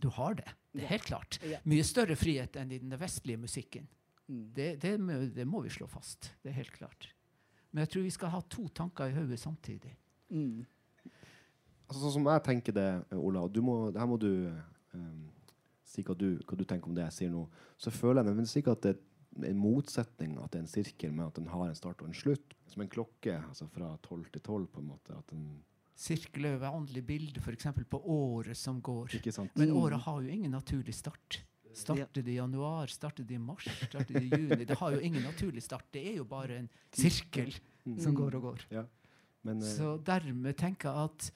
Du 0.00 0.08
har 0.08 0.34
det. 0.34 0.48
Det 0.72 0.80
er 0.80 0.84
Ja. 0.84 0.88
helt 0.88 1.04
klart. 1.04 1.38
Ja. 1.42 1.58
Mye 1.66 1.84
større 1.84 2.16
frihet 2.16 2.56
enn 2.56 2.72
i 2.72 2.78
den 2.78 2.90
vestlige 2.98 3.36
musikken. 3.38 3.86
Mm. 4.30 4.52
Det, 4.54 4.80
det, 4.80 4.98
må, 5.00 5.12
det 5.34 5.46
må 5.46 5.60
vi 5.62 5.68
slå 5.68 5.86
fast. 5.86 6.32
Det 6.42 6.48
er 6.50 6.54
helt 6.54 6.72
klart. 6.72 7.08
Men 7.70 7.82
jeg 7.84 7.90
tror 7.90 8.02
vi 8.02 8.10
skal 8.10 8.30
ha 8.30 8.40
to 8.40 8.66
tanker 8.68 9.04
i 9.10 9.12
hodet 9.12 9.38
samtidig. 9.38 9.94
Mm. 10.30 10.64
Altså, 11.92 12.06
sånn 12.06 12.14
som 12.22 12.28
jeg 12.32 12.42
tenker 12.46 12.72
det, 12.72 12.88
Ola, 13.12 13.42
og 13.44 13.52
du 13.52 13.60
må, 13.60 13.74
her 13.92 14.08
må 14.08 14.16
du 14.16 14.48
um, 14.96 15.26
si 15.84 16.00
hva 16.06 16.16
du, 16.16 16.38
hva 16.48 16.56
du 16.56 16.64
tenker 16.64 16.88
om 16.88 16.96
det 16.96 17.04
jeg 17.10 17.16
sier 17.18 17.32
nå, 17.34 17.42
så 17.76 17.92
føler 17.92 18.24
jeg 18.24 18.38
men 18.38 18.48
sikkert 18.48 18.80
at 18.80 18.86
det 18.86 18.94
er 18.96 19.52
en 19.52 19.60
motsetning 19.60 20.38
at 20.40 20.54
det 20.54 20.62
er 20.62 20.64
en 20.64 20.72
sirkel 20.72 21.12
med 21.12 21.26
at 21.26 21.36
den 21.36 21.50
har 21.52 21.68
en 21.68 21.76
start 21.76 22.00
og 22.00 22.08
en 22.08 22.16
slutt. 22.16 22.56
Som 22.72 22.86
en 22.86 22.88
klokke, 22.88 23.36
altså 23.44 23.68
fra 23.68 23.90
tolv 24.04 24.30
til 24.32 24.40
tolv, 24.44 24.66
på 24.72 24.80
en 24.80 24.88
måte. 24.94 25.12
At 25.12 25.28
den, 25.32 25.60
Sirkel 26.02 26.46
er 26.48 26.54
jo 26.56 26.62
vanlig 26.64 27.02
bilde 27.04 27.40
f.eks. 27.44 27.66
på 27.92 27.98
året 28.10 28.56
som 28.56 28.80
går. 28.80 29.12
Men 29.60 29.74
året 29.76 30.00
har 30.06 30.22
jo 30.24 30.32
ingen 30.32 30.54
naturlig 30.56 30.94
start. 30.96 31.42
Starter 31.76 32.24
det 32.24 32.32
i 32.32 32.38
januar, 32.38 32.88
starter 32.92 33.24
det 33.28 33.36
i 33.36 33.40
mars, 33.40 33.68
starter 33.86 34.16
det 34.16 34.24
i 34.24 34.32
juni? 34.32 34.64
Det 34.68 34.76
har 34.80 34.96
jo 34.96 35.00
ingen 35.04 35.22
naturlig 35.24 35.62
start. 35.64 35.86
Det 35.92 36.02
er 36.10 36.16
jo 36.18 36.24
bare 36.28 36.58
en 36.62 36.68
sirkel 36.92 37.52
som 37.52 38.12
Mm. 38.12 38.16
går 38.16 38.34
og 38.36 38.42
går. 38.42 38.88
Men, 39.42 39.58
uh, 39.58 39.64
Så 39.68 39.96
dermed 40.04 40.56
tenker 40.56 40.88
jeg 40.88 41.04
at 41.04 41.32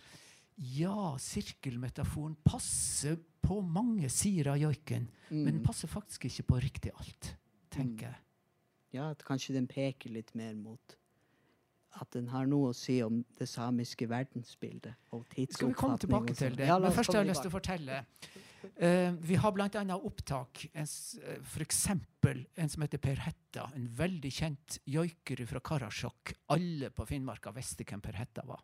ja, 0.56 1.16
sirkelmetaforen 1.20 2.36
passer 2.44 3.18
på 3.46 3.60
mange 3.62 4.08
sider 4.10 4.52
av 4.54 4.58
joiken, 4.58 5.08
men 5.30 5.44
den 5.44 5.58
Mm. 5.60 5.64
passer 5.64 5.88
faktisk 5.88 6.24
ikke 6.26 6.46
på 6.46 6.60
riktig 6.62 6.92
alt, 6.98 7.36
tenker 7.70 8.06
jeg. 8.08 8.16
Ja, 8.92 9.10
at 9.10 9.22
kanskje 9.24 9.52
den 9.54 9.66
peker 9.66 10.10
litt 10.10 10.34
mer 10.34 10.54
mot 10.54 10.96
at 12.00 12.10
den 12.10 12.28
har 12.28 12.44
noe 12.46 12.70
å 12.72 12.74
si 12.74 13.02
om 13.02 13.24
det 13.38 13.48
samiske 13.48 14.06
verdensbildet. 14.08 14.94
Og 15.12 15.24
Skal 15.50 15.68
vi 15.68 15.74
komme 15.74 15.98
tilbake 15.98 16.34
til 16.34 16.50
sånn. 16.50 16.56
det? 16.56 16.66
Ja, 16.66 16.78
Men 16.78 16.92
først 16.92 17.12
har 17.12 17.24
jeg 17.24 17.30
lyst 17.30 17.42
til 17.42 17.50
å 17.50 17.54
fortelle. 17.60 18.04
Uh, 18.82 19.12
vi 19.22 19.34
har 19.36 19.52
bl.a. 19.52 19.68
opptak 19.96 20.66
en, 20.74 20.82
eh, 21.22 21.38
eksempel 21.60 22.46
en 22.56 22.68
som 22.68 22.82
heter 22.82 22.98
Per 22.98 23.14
Hetta. 23.16 23.70
En 23.74 23.86
veldig 23.88 24.30
kjent 24.32 24.78
joiker 24.86 25.46
fra 25.46 25.60
Karasjok. 25.60 26.34
Alle 26.50 26.90
på 26.90 27.06
Finnmarka 27.06 27.52
visste 27.54 27.84
hvem 27.84 28.02
Per 28.02 28.12
Hetta 28.12 28.42
var. 28.44 28.60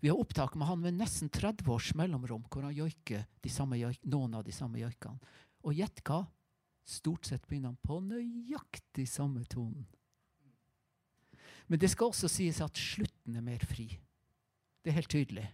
Vi 0.00 0.08
har 0.08 0.20
opptak 0.20 0.54
med 0.54 0.68
han 0.68 0.80
med 0.80 0.98
nesten 0.98 1.28
30 1.32 1.70
års 1.72 1.94
mellomrom, 1.96 2.44
hvor 2.50 2.66
han 2.66 2.74
joiker 2.76 3.24
joik, 3.42 4.00
noen 4.04 4.34
av 4.34 4.44
de 4.44 4.52
samme 4.52 4.78
joikene. 4.78 5.18
Og 5.64 5.74
gjett 5.74 6.02
hva? 6.04 6.26
Stort 6.86 7.26
sett 7.26 7.46
begynner 7.48 7.72
han 7.72 7.82
på 7.82 7.98
nøyaktig 8.04 9.08
samme 9.10 9.42
tonen. 9.50 9.86
Men 11.66 11.80
det 11.82 11.90
skal 11.90 12.12
også 12.12 12.28
sies 12.30 12.60
at 12.62 12.78
slutten 12.78 13.38
er 13.38 13.42
mer 13.42 13.64
fri. 13.66 13.88
Det 14.82 14.92
er 14.92 15.00
helt 15.00 15.10
tydelig. 15.10 15.46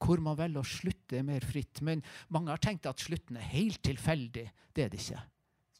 Hvor 0.00 0.20
man 0.20 0.36
velger 0.36 0.60
å 0.60 0.68
slutte, 0.68 1.16
er 1.16 1.24
mer 1.24 1.44
fritt. 1.44 1.80
Men 1.84 2.02
mange 2.28 2.52
har 2.52 2.60
tenkt 2.60 2.88
at 2.88 3.00
slutten 3.00 3.38
er 3.40 3.48
helt 3.54 3.80
tilfeldig. 3.84 4.46
Det 4.76 4.84
er 4.84 4.92
det 4.92 5.00
ikke. 5.00 5.22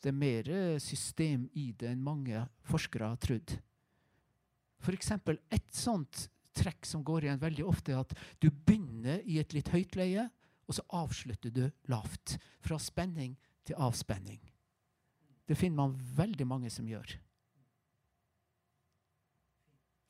Det 0.00 0.09
er 0.09 0.16
mer 0.16 0.48
eh, 0.48 0.79
system 0.81 1.44
i 1.61 1.70
det 1.76 1.90
enn 1.90 2.05
mange 2.05 2.46
forskere 2.70 3.12
har 3.12 3.20
trodd. 3.20 3.59
Eksempel 4.90 5.37
et 5.53 5.68
sånt 5.76 6.24
trekk 6.61 6.87
som 6.87 7.05
går 7.07 7.27
igjen 7.27 7.42
veldig 7.42 7.66
ofte, 7.66 7.94
er 7.94 8.05
at 8.05 8.14
du 8.42 8.51
begynner 8.51 9.25
i 9.25 9.40
et 9.40 9.55
litt 9.57 9.73
høyt 9.73 9.96
leie, 9.99 10.29
og 10.68 10.77
så 10.77 10.85
avslutter 10.94 11.53
du 11.55 11.64
lavt. 11.90 12.37
Fra 12.62 12.79
spenning 12.79 13.35
til 13.66 13.79
avspenning. 13.81 14.38
Det 15.49 15.57
finner 15.59 15.81
man 15.83 15.96
veldig 16.16 16.46
mange 16.46 16.70
som 16.70 16.87
gjør. 16.87 17.16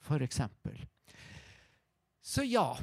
For 0.04 0.20
eksempel. 0.24 0.76
Så 2.20 2.44
ja, 2.44 2.74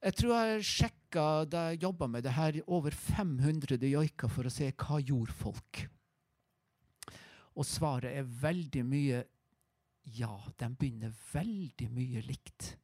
jeg 0.00 0.16
tror 0.16 0.32
jeg 0.36 0.64
sjekka 0.68 1.26
da 1.50 1.66
jeg 1.70 1.82
jobba 1.84 2.08
med 2.08 2.24
det 2.24 2.32
her, 2.36 2.56
over 2.66 2.94
500 2.94 3.84
joiker 3.90 4.32
for 4.32 4.48
å 4.48 4.52
se 4.52 4.70
hva 4.72 5.00
gjorde 5.02 5.36
folk. 5.36 5.82
Og 7.56 7.64
svaret 7.68 8.16
er 8.16 8.34
veldig 8.42 8.84
mye 8.86 9.24
ja, 10.14 10.32
de 10.58 10.68
begynner 10.78 11.14
veldig 11.32 11.88
mye 11.90 12.22
likt. 12.26 12.76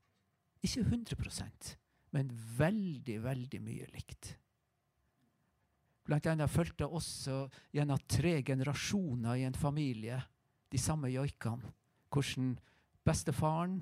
Ikke 0.62 0.84
100% 0.86 1.76
men 2.12 2.28
veldig, 2.58 3.16
veldig 3.24 3.60
mye 3.64 3.88
likt. 3.94 4.34
Blant 6.04 6.26
annet 6.28 6.50
fulgte 6.50 6.88
også 6.88 7.46
gjennom 7.72 8.00
tre 8.10 8.40
generasjoner 8.44 9.40
i 9.40 9.46
en 9.46 9.56
familie 9.56 10.18
de 10.72 10.80
samme 10.80 11.08
joikene. 11.12 11.72
Hvordan 12.12 12.52
bestefaren, 13.06 13.78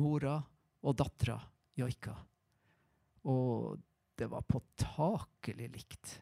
mora 0.00 0.40
og 0.82 0.96
dattera 0.98 1.38
joika. 1.78 2.16
Og 3.30 3.78
det 4.18 4.26
var 4.32 4.48
påtakelig 4.48 5.68
likt, 5.76 6.16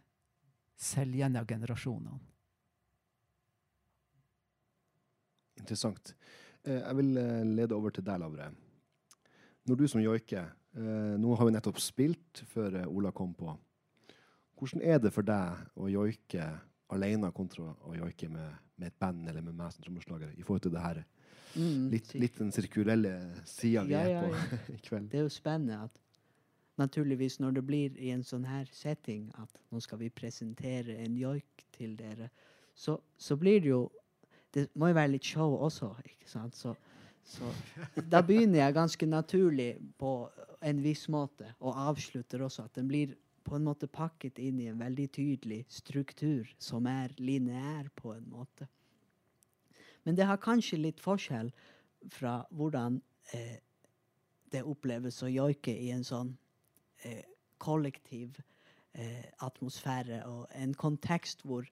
selv 0.77 1.17
gjennom 1.17 1.47
generasjonene. 1.49 2.27
Interessant. 5.61 6.13
Eh, 6.65 6.81
jeg 6.81 6.97
vil 7.01 7.17
eh, 7.21 7.47
lede 7.49 7.77
over 7.77 7.93
til 7.95 8.05
deg, 8.05 8.21
Lavre. 8.21 8.51
Når 9.71 9.79
du 9.79 9.87
som 9.87 10.03
joiker 10.03 10.49
eh, 10.75 11.15
Nå 11.21 11.37
har 11.39 11.47
vi 11.47 11.55
nettopp 11.55 11.79
spilt 11.83 12.43
før 12.51 12.81
eh, 12.81 12.89
Ola 12.91 13.13
kom 13.15 13.31
på. 13.39 13.55
Hvordan 14.59 14.83
er 14.83 14.99
det 15.01 15.13
for 15.15 15.25
deg 15.25 15.79
å 15.79 15.89
joike 15.89 16.49
alene 16.91 17.31
kontra 17.33 17.71
å 17.87 17.95
joike 17.95 18.29
med, 18.29 18.59
med 18.77 18.91
et 18.91 18.99
band 18.99 19.29
eller 19.31 19.45
med 19.47 19.55
meg 19.57 19.71
som 19.73 19.85
trommeslager, 19.85 20.35
i 20.35 20.43
forhold 20.43 20.67
til 20.67 20.75
det 20.75 20.83
her 20.85 21.03
Mm, 21.59 21.89
litt, 21.91 22.13
litt 22.15 22.37
den 22.39 22.53
sirkulelle 22.55 23.11
sida 23.49 23.83
vi 23.83 23.95
Ja, 23.97 24.05
er 24.05 24.11
ja, 24.13 24.21
på 24.23 24.75
i 24.77 24.79
kveld? 24.87 25.09
Det 25.11 25.19
er 25.19 25.25
jo 25.27 25.33
spennende 25.35 25.81
at 25.83 25.97
naturligvis 26.79 27.41
når 27.43 27.57
det 27.59 27.65
blir 27.67 27.97
i 27.99 28.13
en 28.15 28.23
sånn 28.25 28.47
her 28.47 28.69
setting 28.73 29.27
at 29.41 29.59
nå 29.73 29.81
skal 29.83 29.99
vi 29.99 30.13
presentere 30.15 30.95
en 31.03 31.17
joik 31.19 31.65
til 31.75 31.97
dere, 31.99 32.31
så, 32.75 33.01
så 33.19 33.37
blir 33.37 33.61
det 33.61 33.75
jo 33.75 33.89
Det 34.51 34.65
må 34.75 34.89
jo 34.91 34.95
være 34.97 35.13
litt 35.13 35.27
show 35.27 35.53
også, 35.63 35.93
ikke 36.05 36.27
sant? 36.27 36.57
Så, 36.59 36.73
så 37.25 37.51
da 38.11 38.23
begynner 38.27 38.65
jeg 38.65 38.77
ganske 38.77 39.07
naturlig 39.07 39.73
på 39.99 40.13
en 40.67 40.83
viss 40.85 41.07
måte, 41.13 41.55
og 41.61 41.79
avslutter 41.91 42.43
også 42.45 42.67
at 42.67 42.77
den 42.79 42.89
blir 42.91 43.15
på 43.45 43.57
en 43.57 43.65
måte 43.65 43.89
pakket 43.89 44.39
inn 44.39 44.61
i 44.61 44.69
en 44.71 44.81
veldig 44.81 45.09
tydelig 45.17 45.65
struktur 45.73 46.49
som 46.61 46.87
er 46.91 47.15
lineær 47.19 47.89
på 47.97 48.13
en 48.15 48.27
måte. 48.31 48.69
Men 50.05 50.17
det 50.17 50.27
har 50.29 50.41
kanskje 50.41 50.81
litt 50.81 51.01
forskjell 51.01 51.51
fra 52.13 52.41
hvordan 52.57 53.01
eh, 53.37 53.59
det 54.53 54.63
oppleves 54.67 55.21
å 55.23 55.31
joike 55.31 55.73
i 55.73 55.91
en 55.95 56.05
sånn 56.07 56.33
eh, 57.05 57.25
kollektiv 57.61 58.39
eh, 58.93 59.29
atmosfære 59.45 60.23
og 60.29 60.47
en 60.57 60.75
kontekst 60.75 61.45
hvor 61.45 61.69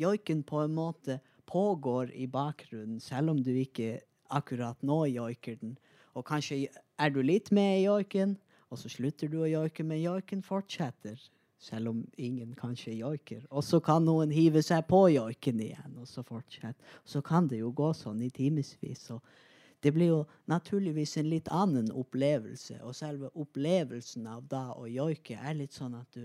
joiken 0.00 0.42
på 0.46 0.64
en 0.64 0.74
måte 0.74 1.20
pågår 1.50 2.12
i 2.14 2.26
bakgrunnen, 2.30 3.00
selv 3.02 3.34
om 3.34 3.42
du 3.42 3.52
ikke 3.54 3.98
akkurat 4.30 4.80
nå 4.86 5.04
joiker 5.10 5.58
den. 5.60 5.76
Og 6.14 6.24
kanskje 6.26 6.68
er 6.98 7.12
du 7.14 7.20
litt 7.22 7.50
med 7.54 7.80
i 7.80 7.84
joiken, 7.84 8.36
og 8.70 8.78
så 8.78 8.90
slutter 8.90 9.30
du 9.30 9.40
å 9.42 9.50
joike, 9.50 9.84
men 9.86 10.02
joiken 10.02 10.42
fortsetter. 10.46 11.18
Selv 11.60 11.90
om 11.90 11.98
ingen 12.16 12.54
kanskje 12.56 12.94
joiker. 12.96 13.42
Og 13.52 13.60
så 13.66 13.82
kan 13.84 14.06
noen 14.06 14.30
hive 14.32 14.62
seg 14.64 14.86
på 14.88 15.02
joiken 15.12 15.58
igjen, 15.60 15.98
og 16.00 16.08
så 16.08 16.22
fortsette. 16.24 16.80
Så 17.04 17.20
kan 17.20 17.50
det 17.50 17.58
jo 17.60 17.68
gå 17.76 17.90
sånn 17.92 18.22
i 18.24 18.30
timevis. 18.32 19.02
Og 19.12 19.20
det 19.84 19.92
blir 19.92 20.08
jo 20.08 20.22
naturligvis 20.48 21.18
en 21.20 21.28
litt 21.28 21.50
annen 21.52 21.90
opplevelse. 21.92 22.78
Og 22.80 22.96
selve 22.96 23.28
opplevelsen 23.36 24.24
av 24.32 24.46
da 24.48 24.70
å 24.72 24.88
joike 24.88 25.36
er 25.36 25.58
litt 25.58 25.76
sånn 25.76 25.98
at 26.00 26.08
du 26.16 26.24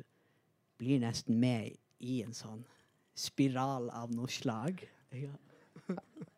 blir 0.79 1.03
nesten 1.03 1.35
med 1.39 1.75
i 1.99 2.21
en 2.23 2.35
sånn 2.35 2.63
spiral 3.15 3.89
av 3.91 4.15
noe 4.15 4.31
slag. 4.31 4.87
Ja. 5.11 5.35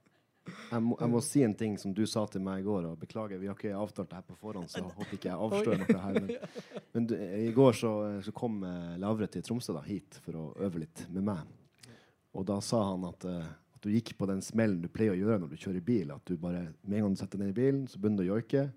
Jeg 0.67 0.83
må, 0.83 0.97
jeg 0.99 1.11
må 1.11 1.21
si 1.23 1.43
en 1.45 1.53
ting 1.57 1.77
som 1.79 1.93
du 1.95 2.03
sa 2.09 2.25
til 2.31 2.43
meg 2.43 2.61
i 2.61 2.65
går. 2.65 2.89
og 2.89 2.97
Beklager, 2.99 3.39
vi 3.39 3.49
har 3.49 3.57
ikke 3.57 3.75
avtalt 3.77 4.09
det 4.11 4.19
her 4.19 4.25
på 4.27 4.37
forhånd, 4.39 4.67
så 4.71 4.81
jeg 4.81 4.95
håper 4.97 5.17
ikke 5.17 5.29
jeg 5.29 5.45
avslører 5.45 5.83
noe 5.83 6.01
her. 6.03 6.17
Men, 6.17 6.33
men 6.95 7.07
du, 7.11 7.13
i 7.17 7.53
går 7.55 7.77
så, 7.81 7.93
så 8.25 8.33
kom 8.35 8.59
eh, 8.67 8.97
Lavre 9.01 9.29
til 9.31 9.45
Tromsø 9.45 9.75
da, 9.77 9.83
hit 9.87 10.19
for 10.25 10.39
å 10.39 10.49
øve 10.67 10.83
litt 10.83 11.05
med 11.13 11.29
meg. 11.29 11.55
Og 12.37 12.45
da 12.47 12.59
sa 12.61 12.83
han 12.91 13.05
at, 13.07 13.23
uh, 13.25 13.47
at 13.77 13.85
du 13.85 13.89
gikk 13.89 14.13
på 14.19 14.27
den 14.29 14.43
smellen 14.45 14.83
du 14.83 14.91
pleier 14.93 15.15
å 15.15 15.17
gjøre 15.17 15.39
når 15.41 15.55
du 15.55 15.61
kjører 15.61 15.85
bil. 15.85 16.11
At 16.13 16.27
du 16.27 16.37
bare, 16.41 16.67
med 16.83 16.99
en 16.99 17.07
gang 17.07 17.15
du 17.15 17.21
setter 17.21 17.39
deg 17.39 17.47
ned 17.47 17.55
i 17.55 17.57
bilen, 17.61 17.87
så 17.89 18.01
begynner 18.01 18.21
du 18.21 18.27
å 18.27 18.35
joike. 18.35 18.67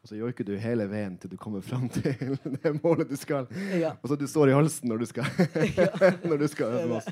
Og 0.00 0.08
så 0.08 0.16
joiker 0.16 0.46
du 0.48 0.54
hele 0.56 0.86
veien 0.88 1.16
til 1.20 1.28
du 1.28 1.36
kommer 1.36 1.60
fram 1.64 1.88
til 1.96 2.38
det 2.40 2.72
målet 2.80 3.10
du 3.10 3.16
skal. 3.20 3.50
Ja. 3.76 3.92
Og 4.00 4.08
så 4.08 4.16
du 4.16 4.26
står 4.30 4.52
i 4.52 4.56
halsen 4.56 4.88
når 4.88 5.02
du 5.02 5.08
skal, 5.10 5.28
når 6.30 6.44
du 6.44 6.46
skal 6.48 6.78
øve 6.78 7.00
oss. 7.00 7.10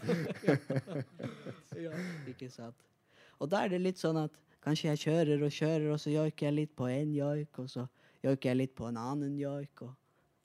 ja. 1.77 1.93
Ikke 2.31 2.49
sant. 2.49 2.79
Og 3.39 3.51
da 3.53 3.65
er 3.65 3.73
det 3.73 3.81
litt 3.85 4.01
sånn 4.01 4.19
at 4.21 4.35
kanskje 4.65 4.91
jeg 4.91 5.03
kjører 5.07 5.45
og 5.47 5.55
kjører, 5.55 5.89
og 5.95 6.01
så 6.03 6.13
joiker 6.13 6.49
jeg 6.49 6.57
litt 6.57 6.75
på 6.77 6.91
én 6.91 7.15
joik, 7.15 7.59
og 7.63 7.71
så 7.71 7.87
joiker 8.25 8.51
jeg 8.51 8.61
litt 8.63 8.75
på 8.79 8.89
en 8.89 8.99
annen 9.01 9.37
joik, 9.39 9.85
og, 9.87 9.95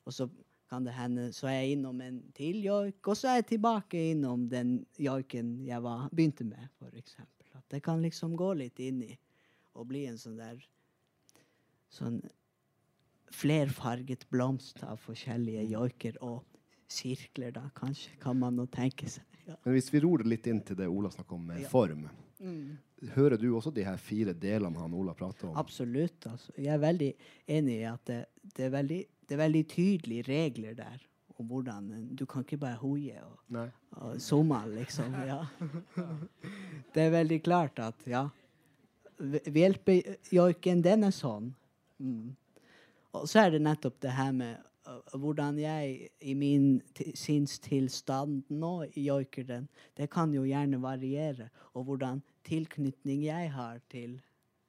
og 0.06 0.14
så 0.14 0.28
kan 0.70 0.86
det 0.86 0.94
hende 0.96 1.28
så 1.34 1.48
er 1.50 1.58
jeg 1.60 1.76
innom 1.76 2.00
en 2.02 2.20
til 2.34 2.62
joik, 2.64 3.00
og 3.06 3.18
så 3.18 3.32
er 3.32 3.40
jeg 3.42 3.48
tilbake 3.54 4.00
innom 4.14 4.46
den 4.50 4.78
joiken 4.98 5.58
jeg 5.66 5.82
var, 5.84 6.08
begynte 6.14 6.46
med, 6.48 6.70
eksempel. 6.94 7.50
At 7.54 7.66
det 7.70 7.82
kan 7.86 8.02
liksom 8.02 8.34
gå 8.38 8.52
litt 8.58 8.80
inn 8.82 9.02
i 9.06 9.12
og 9.74 9.88
bli 9.90 10.04
en 10.06 10.18
sånn 10.18 10.38
der 10.38 10.62
sånn 11.94 12.20
flerfarget 13.34 14.26
blomst 14.30 14.82
av 14.86 15.00
forskjellige 15.02 15.64
joiker 15.72 16.18
og 16.22 16.42
sirkler, 16.90 17.50
da, 17.54 17.64
kanskje, 17.74 18.14
kan 18.22 18.38
man 18.38 18.54
nå 18.58 18.66
tenke 18.70 19.08
seg. 19.10 19.24
Ja. 19.48 19.56
Men 19.64 19.74
hvis 19.76 19.90
vi 19.92 20.02
ror 20.04 20.22
litt 20.26 20.46
inn 20.48 20.60
til 20.64 20.78
det 20.78 20.86
Ola 20.88 21.10
snakker 21.12 21.36
om 21.36 21.46
med 21.46 21.64
Ja. 21.64 21.68
form, 21.68 22.06
hører 23.14 23.36
du 23.40 23.48
også 23.56 23.72
de 23.74 23.84
her 23.86 23.96
fire 24.00 24.34
delene 24.36 24.80
han 24.80 24.94
Ola 24.96 25.14
prater 25.16 25.48
om? 25.48 25.56
Absolutt. 25.60 26.26
Altså. 26.30 26.52
Jeg 26.58 26.74
er 26.74 26.82
veldig 26.82 27.10
enig 27.56 27.80
i 27.80 27.88
at 27.88 28.06
det, 28.10 28.20
det, 28.56 28.68
er 28.68 28.72
veldig, 28.74 29.00
det 29.28 29.36
er 29.36 29.42
veldig 29.42 29.64
tydelige 29.70 30.28
regler 30.28 30.78
der. 30.78 31.02
om 31.38 31.46
hvordan 31.46 32.14
Du 32.14 32.26
kan 32.26 32.44
ikke 32.44 32.56
bare 32.56 32.78
hoie 32.78 33.18
og, 33.24 33.38
Nei. 33.48 33.68
og 33.92 34.20
zoome, 34.20 34.60
liksom. 34.74 35.14
Ja. 35.26 35.40
Det 36.94 37.02
er 37.02 37.10
veldig 37.10 37.42
klart 37.42 37.78
at 37.78 38.06
ja 38.06 38.28
Hjelpejoiken, 39.18 40.82
den 40.82 41.04
er 41.06 41.12
sånn. 41.14 41.52
Mm. 42.02 42.34
Og 43.14 43.28
så 43.30 43.44
er 43.44 43.50
det 43.54 43.60
nettopp 43.62 44.00
det 44.02 44.10
her 44.10 44.32
med 44.34 44.58
hvordan 45.14 45.58
jeg 45.58 46.10
i 46.20 46.34
min 46.36 46.80
ti- 46.94 47.14
sinnstilstand 47.16 48.50
nå 48.52 48.72
joiker 48.96 49.46
den. 49.48 49.68
Det 49.96 50.10
kan 50.12 50.34
jo 50.34 50.44
gjerne 50.44 50.80
variere. 50.82 51.48
Og 51.74 51.88
hvordan 51.88 52.22
tilknytning 52.44 53.24
jeg 53.24 53.52
har 53.52 53.80
til 53.88 54.18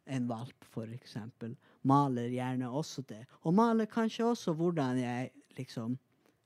en 0.05 0.27
valp, 0.29 0.67
f.eks. 0.69 1.17
Maler 1.83 2.29
gjerne 2.33 2.69
også 2.69 3.03
det. 3.09 3.23
Og 3.43 3.53
maler 3.57 3.89
kanskje 3.89 4.25
også 4.25 4.53
hvordan 4.57 5.01
jeg 5.01 5.31
liksom 5.57 5.97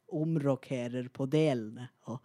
omrokerer 0.09 1.09
på 1.13 1.27
delene. 1.29 1.89
Og 2.09 2.19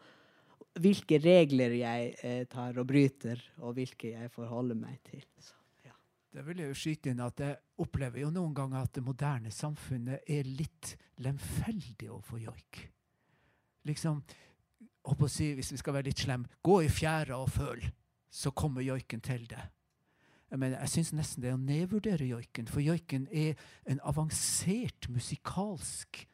hvilke 0.80 1.20
regler 1.22 1.76
jeg 1.78 2.14
eh, 2.22 2.46
tar 2.50 2.78
og 2.80 2.88
bryter, 2.88 3.40
og 3.62 3.76
hvilke 3.76 4.14
jeg 4.14 4.33
forholder 4.35 4.78
meg 4.78 4.98
til. 5.07 5.22
Så, 5.38 5.54
Det 6.34 6.42
vil 6.42 6.62
jeg 6.62 6.72
jo 6.72 6.78
skyte 6.78 7.12
inn 7.12 7.22
at 7.22 7.40
jeg 7.40 7.58
opplever 7.84 8.24
jo 8.24 8.30
noen 8.34 8.54
ganger 8.56 8.82
at 8.82 8.96
det 8.96 9.04
moderne 9.06 9.52
samfunnet 9.54 10.26
er 10.26 10.48
litt 10.48 10.96
lemfeldig 11.22 12.08
overfor 12.10 12.42
joik. 12.42 12.80
Liksom, 13.86 14.18
holdt 15.06 15.20
på 15.20 15.28
å 15.28 15.30
si, 15.30 15.52
hvis 15.54 15.70
vi 15.76 15.78
skal 15.78 15.94
være 15.98 16.08
litt 16.08 16.24
slem, 16.24 16.48
gå 16.64 16.80
i 16.82 16.90
fjæra 16.90 17.38
og 17.38 17.52
føl, 17.54 17.84
så 18.34 18.50
kommer 18.50 18.82
joiken 18.82 19.22
til 19.22 19.46
deg. 19.46 19.70
Jeg, 20.50 20.58
mener, 20.58 20.80
jeg 20.82 20.92
syns 20.96 21.14
nesten 21.14 21.44
det 21.44 21.52
er 21.52 21.56
å 21.56 21.62
nedvurdere 21.62 22.26
joiken, 22.26 22.66
for 22.70 22.82
joiken 22.82 23.28
er 23.30 23.54
en 23.90 24.02
avansert 24.02 25.06
musikalsk 25.12 26.24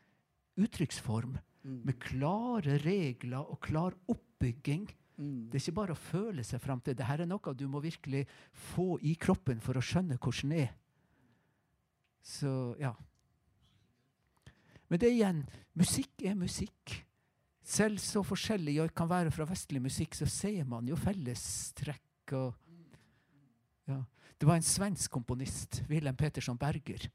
uttrykksform 0.60 1.36
Mm. 1.60 1.82
med 1.84 1.98
klare 2.00 2.78
regler 2.80 3.44
og 3.44 3.60
klar 3.60 3.94
oppbygging. 4.08 4.88
Mm. 5.20 5.50
Det 5.50 5.58
er 5.58 5.64
ikke 5.66 5.76
bare 5.76 5.94
å 5.94 6.00
føle 6.00 6.44
seg 6.46 6.62
fram 6.62 6.80
til. 6.80 6.96
Dette 6.96 7.12
er 7.12 7.28
noe 7.28 7.52
du 7.56 7.66
må 7.68 7.82
virkelig 7.84 8.24
få 8.72 8.94
i 9.04 9.12
kroppen 9.20 9.60
for 9.60 9.76
å 9.76 9.84
skjønne 9.84 10.16
hvordan 10.16 10.54
det 10.54 10.62
er. 10.64 10.72
Så, 12.24 12.50
ja. 12.80 12.94
Men 14.90 15.00
det 15.00 15.08
er 15.08 15.16
igjen 15.16 15.44
Musikk 15.78 16.24
er 16.26 16.34
musikk. 16.36 16.96
Selv 17.64 18.00
så 18.02 18.24
forskjellig 18.26 18.74
jeg 18.74 18.92
kan 18.96 19.08
være 19.08 19.30
fra 19.32 19.46
vestlig 19.48 19.80
musikk, 19.82 20.16
så 20.18 20.26
ser 20.28 20.64
man 20.68 20.88
jo 20.88 20.98
fellestrekk 20.98 22.34
og 22.36 22.56
ja. 23.90 24.00
Det 24.40 24.48
var 24.48 24.56
en 24.56 24.64
svensk 24.64 25.12
komponist, 25.12 25.82
Wilhelm 25.90 26.16
Petersson 26.16 26.58
Berger. 26.58 27.06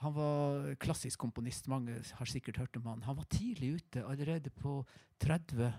Han 0.00 0.14
var 0.16 0.68
klassisk 0.80 1.20
komponist, 1.20 1.68
mange 1.68 1.98
har 2.00 2.30
sikkert 2.30 2.60
hørt 2.62 2.78
om 2.80 2.86
han. 2.88 3.02
Han 3.04 3.18
var 3.18 3.28
tidlig 3.30 3.74
ute, 3.76 4.04
allerede 4.06 4.50
på 4.54 4.80
30 5.20 5.72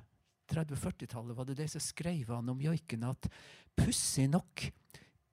30-40-tallet 0.49 1.37
var 1.37 1.47
det 1.47 1.57
det 1.59 1.69
som 1.71 1.83
skrev 1.83 2.31
han 2.33 2.49
om 2.51 2.61
joiken, 2.61 3.05
at 3.09 3.29
pussig 3.77 4.27
nok, 4.31 4.65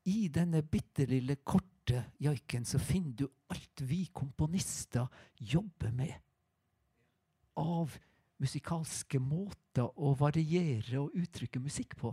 i 0.07 0.29
denne 0.31 0.61
bitte 0.62 1.02
lille 1.11 1.40
korte 1.42 2.05
joiken, 2.22 2.64
så 2.64 2.79
finner 2.79 3.24
du 3.24 3.24
alt 3.50 3.83
vi 3.83 4.05
komponister 4.14 5.09
jobber 5.38 5.90
med. 5.90 6.14
Av 7.59 7.90
musikalske 8.38 9.18
måter 9.18 9.88
å 9.98 10.12
variere 10.18 11.00
og 11.00 11.16
uttrykke 11.16 11.62
musikk 11.62 11.96
på. 11.98 12.12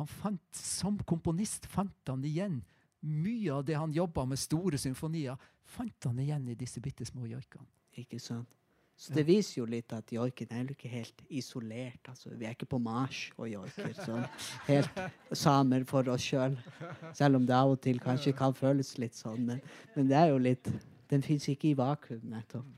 Han 0.00 0.08
fant, 0.08 0.56
Som 0.56 0.96
komponist 1.04 1.66
fant 1.68 2.08
han 2.08 2.24
igjen 2.24 2.62
mye 3.00 3.52
av 3.52 3.64
det 3.64 3.76
han 3.76 3.92
jobba 3.92 4.24
med, 4.28 4.38
store 4.40 4.78
symfonier, 4.80 5.36
fant 5.64 6.08
han 6.08 6.18
igjen 6.20 6.48
i 6.48 6.56
disse 6.56 6.80
bitte 6.80 7.04
små 7.04 7.26
joikene. 7.28 7.68
Ikke 8.00 8.20
sant? 8.22 8.59
Så 9.00 9.14
det 9.16 9.22
viser 9.24 9.62
jo 9.62 9.64
litt 9.64 9.92
at 9.96 10.12
joiken 10.12 10.50
er 10.52 10.66
jo 10.68 10.74
ikke 10.74 10.90
helt 10.92 11.22
isolert. 11.32 12.02
Altså, 12.10 12.34
vi 12.36 12.44
er 12.44 12.52
ikke 12.52 12.68
på 12.68 12.80
Mars 12.84 13.22
og 13.38 13.48
joiker 13.48 13.94
sånn 13.96 14.26
helt 14.66 15.00
samer 15.40 15.86
for 15.88 16.10
oss 16.12 16.26
sjøl. 16.26 16.58
Selv. 16.76 17.06
selv 17.22 17.40
om 17.40 17.46
det 17.48 17.56
av 17.56 17.72
og 17.72 17.80
til 17.80 18.02
kanskje 18.02 18.34
kan 18.36 18.52
føles 18.56 18.92
litt 19.00 19.16
sånn. 19.16 19.46
Men, 19.48 19.62
men 19.94 20.10
det 20.10 20.18
er 20.20 20.34
jo 20.34 20.42
litt 20.50 20.68
Den 21.10 21.24
fins 21.26 21.48
ikke 21.50 21.72
i 21.72 21.74
vakuum, 21.74 22.20
nettopp. 22.30 22.68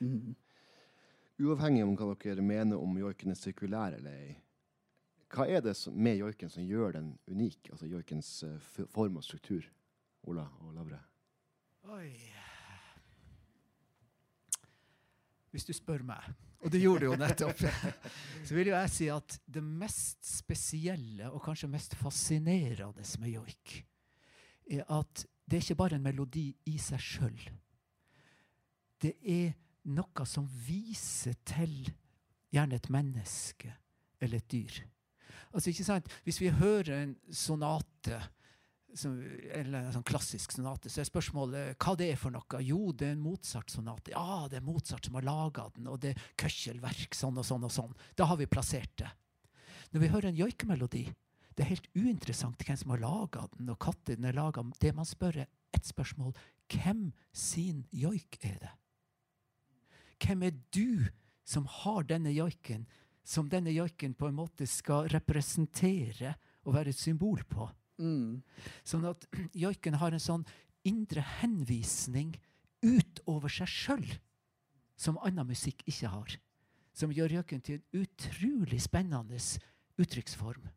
Mm. 0.00 0.32
Uavhengig 1.38 1.84
om 1.84 1.92
hva 1.94 2.16
dere 2.24 2.42
mener 2.42 2.80
om 2.80 2.96
joiken 2.98 3.30
er 3.30 3.38
sirkulær 3.38 3.94
eller 3.94 4.16
ei, 4.16 4.32
hva 5.30 5.46
er 5.46 5.62
det 5.62 5.76
som, 5.78 5.94
med 5.94 6.16
joiken 6.18 6.50
som 6.50 6.64
gjør 6.66 6.96
den 6.96 7.12
unik? 7.28 7.70
Altså 7.70 7.86
joikens 7.92 8.32
uh, 8.48 8.56
form 8.90 9.20
og 9.20 9.28
struktur? 9.28 9.68
Ola 10.26 10.48
og 10.64 10.74
Lavre. 10.74 10.98
Oi. 11.94 12.10
Hvis 15.56 15.64
du 15.64 15.72
spør 15.72 16.02
meg, 16.04 16.24
og 16.60 16.68
det 16.68 16.82
gjorde 16.82 17.06
du 17.06 17.06
jo 17.06 17.16
nettopp, 17.16 17.62
så 18.46 18.52
vil 18.52 18.68
jo 18.68 18.74
jeg 18.74 18.90
si 18.92 19.06
at 19.08 19.36
det 19.48 19.62
mest 19.64 20.18
spesielle 20.28 21.30
og 21.30 21.40
kanskje 21.46 21.70
mest 21.72 21.96
fascinerende 21.96 23.06
med 23.22 23.30
joik, 23.32 23.76
er 24.68 24.84
at 24.92 25.22
det 25.46 25.56
er 25.56 25.64
ikke 25.64 25.78
bare 25.80 25.96
en 25.96 26.04
melodi 26.04 26.50
i 26.68 26.74
seg 26.82 27.00
sjøl. 27.00 27.38
Det 29.00 29.14
er 29.24 29.54
noe 29.96 30.28
som 30.28 30.44
viser 30.66 31.38
til 31.48 31.72
gjerne 32.52 32.76
et 32.76 32.92
menneske 32.92 33.72
eller 34.20 34.42
et 34.42 34.52
dyr. 34.52 34.82
Altså, 35.54 35.70
ikke 35.70 35.88
sant? 35.88 36.12
Hvis 36.28 36.42
vi 36.42 36.52
hører 36.52 36.92
en 36.98 37.16
sonate 37.32 38.20
som, 38.94 39.16
eller 39.52 39.80
en 39.80 39.94
sånn 39.96 40.06
klassisk 40.06 40.54
sonate, 40.54 40.90
så 40.92 41.02
er 41.02 41.08
spørsmålet 41.08 41.76
hva 41.82 41.94
det 41.98 42.10
er 42.12 42.20
for 42.20 42.34
noe. 42.34 42.62
Jo, 42.64 42.92
det 42.92 43.10
er 43.10 43.14
en 43.16 43.24
Mozart-sonate. 43.24 44.14
Ja, 44.14 44.46
det 44.50 44.60
er 44.60 44.66
Mozart 44.66 45.08
som 45.08 45.18
har 45.18 45.26
laga 45.26 45.66
den, 45.76 45.88
og 45.90 46.00
det 46.02 46.14
er 46.14 46.24
køkkelverk 46.40 47.16
sånn 47.16 47.38
og 47.40 47.46
sånn 47.48 47.66
og 47.66 47.74
sånn. 47.74 47.94
Da 48.16 48.28
har 48.30 48.40
vi 48.40 48.48
plassert 48.50 48.94
det. 49.02 49.10
Når 49.92 50.02
vi 50.02 50.10
hører 50.12 50.30
en 50.30 50.40
joikemelodi, 50.40 51.04
det 51.56 51.64
er 51.64 51.72
helt 51.72 51.88
uinteressant 51.96 52.64
hvem 52.66 52.76
som 52.76 52.92
har 52.92 53.04
laga 53.04 53.46
den, 53.56 53.70
og 53.72 53.86
når 53.86 54.02
den 54.10 54.28
er 54.28 54.36
laga. 54.36 54.64
Det 54.80 54.92
man 54.94 55.08
spør, 55.08 55.42
er 55.44 55.76
ett 55.76 55.88
spørsmål. 55.88 56.34
Hvem 56.72 57.08
sin 57.32 57.86
joik 57.92 58.38
er 58.44 58.58
det? 58.60 58.74
Hvem 60.20 60.42
er 60.48 60.58
du 60.72 61.08
som 61.46 61.66
har 61.82 62.04
denne 62.08 62.32
joiken, 62.34 62.86
som 63.26 63.48
denne 63.50 63.72
joiken 63.74 64.14
på 64.14 64.28
en 64.28 64.38
måte 64.38 64.66
skal 64.68 65.08
representere 65.12 66.36
og 66.66 66.76
være 66.76 66.92
et 66.92 67.00
symbol 67.00 67.42
på? 67.48 67.68
Mm. 68.00 68.42
Sånn 68.84 69.06
at 69.08 69.26
joiken 69.64 69.98
har 70.00 70.14
en 70.14 70.22
sånn 70.22 70.46
indre 70.86 71.24
henvisning 71.40 72.36
utover 72.84 73.52
seg 73.52 73.70
sjøl, 73.70 74.06
som 74.96 75.18
annen 75.24 75.48
musikk 75.48 75.82
ikke 75.88 76.10
har. 76.12 76.36
Som 76.96 77.12
gjør 77.12 77.40
joiken 77.40 77.60
til 77.64 77.80
en 77.80 78.04
utrolig 78.04 78.80
spennende 78.84 79.40
uttrykksform. 80.00 80.68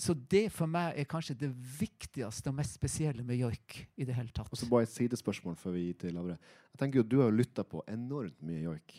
Så 0.00 0.14
det 0.14 0.48
for 0.50 0.66
meg 0.70 0.96
er 0.98 1.06
kanskje 1.06 1.36
det 1.38 1.50
viktigste 1.54 2.50
og 2.50 2.56
mest 2.58 2.74
spesielle 2.78 3.22
med 3.26 3.38
joik 3.38 3.76
i 3.94 4.06
det 4.06 4.16
hele 4.16 4.32
tatt. 4.34 4.50
Og 4.50 4.58
så 4.58 4.66
bare 4.70 4.88
et 4.88 4.94
sidespørsmål 4.94 5.54
før 5.58 5.76
vi 5.76 5.84
gir 5.86 5.98
til 6.00 6.16
Lavre. 6.16 6.38
Jeg 6.72 6.80
tenker 6.80 7.00
jo 7.00 7.06
Du 7.06 7.20
har 7.20 7.30
jo 7.30 7.38
lytta 7.38 7.62
på 7.62 7.82
enormt 7.90 8.40
mye 8.42 8.64
joik. 8.64 8.96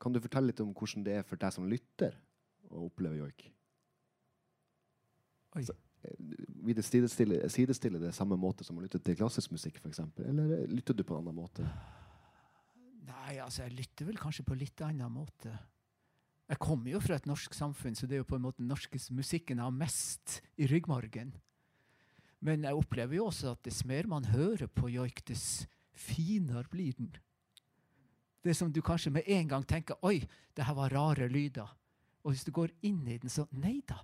Kan 0.00 0.12
du 0.12 0.20
fortelle 0.20 0.52
litt 0.52 0.62
om 0.64 0.72
hvordan 0.72 1.04
det 1.04 1.18
er 1.18 1.28
for 1.28 1.40
deg 1.40 1.52
som 1.52 1.68
lytter 1.68 2.16
å 2.70 2.86
oppleve 2.88 3.20
joik? 3.20 3.50
Oi. 5.56 5.64
Eh, 6.04 6.16
Vil 6.66 6.76
det 6.76 6.84
sidestille, 6.84 7.40
sidestille 7.52 8.00
det 8.02 8.14
samme 8.16 8.38
måte 8.40 8.66
som 8.66 8.78
å 8.78 8.84
lytte 8.84 9.00
til 9.02 9.16
klassisk 9.18 9.54
musikk, 9.54 9.80
f.eks.? 9.80 10.02
Eller 10.24 10.58
eh, 10.58 10.66
lytter 10.72 10.96
du 10.96 11.04
på 11.06 11.16
en 11.16 11.24
annen 11.24 11.38
måte? 11.38 11.66
Nei, 13.06 13.38
altså, 13.42 13.64
jeg 13.64 13.76
lytter 13.78 14.10
vel 14.10 14.20
kanskje 14.20 14.44
på 14.46 14.58
litt 14.58 14.82
annen 14.84 15.12
måte. 15.12 15.54
Jeg 16.46 16.60
kommer 16.62 16.92
jo 16.92 17.00
fra 17.02 17.16
et 17.18 17.26
norsk 17.26 17.54
samfunn, 17.58 17.96
så 17.98 18.06
det 18.06 18.18
er 18.18 18.22
jo 18.22 18.30
på 18.30 18.38
en 18.38 18.44
måte 18.44 18.62
den 18.62 18.70
norske 18.70 19.00
musikken 19.10 19.58
jeg 19.58 19.66
har 19.66 19.74
mest 19.74 20.40
i 20.62 20.68
ryggmargen. 20.70 21.32
Men 22.46 22.66
jeg 22.66 22.78
opplever 22.78 23.18
jo 23.18 23.30
også 23.30 23.56
at 23.56 23.64
dess 23.66 23.80
mer 23.88 24.06
man 24.10 24.28
hører 24.30 24.68
på 24.70 24.90
joik, 24.92 25.24
dess 25.26 25.66
finere 25.96 26.68
blir 26.70 26.94
den. 26.98 27.10
Det 28.44 28.54
som 28.54 28.70
du 28.70 28.78
kanskje 28.84 29.10
med 29.10 29.26
en 29.26 29.48
gang 29.50 29.64
tenker 29.66 29.98
Oi, 30.06 30.20
det 30.54 30.66
her 30.68 30.76
var 30.76 30.92
rare 30.94 31.26
lyder. 31.26 31.66
Og 32.22 32.34
hvis 32.34 32.44
du 32.46 32.52
går 32.54 32.70
inn 32.86 33.02
i 33.08 33.18
den, 33.18 33.32
så 33.32 33.48
Nei 33.58 33.80
da, 33.88 33.98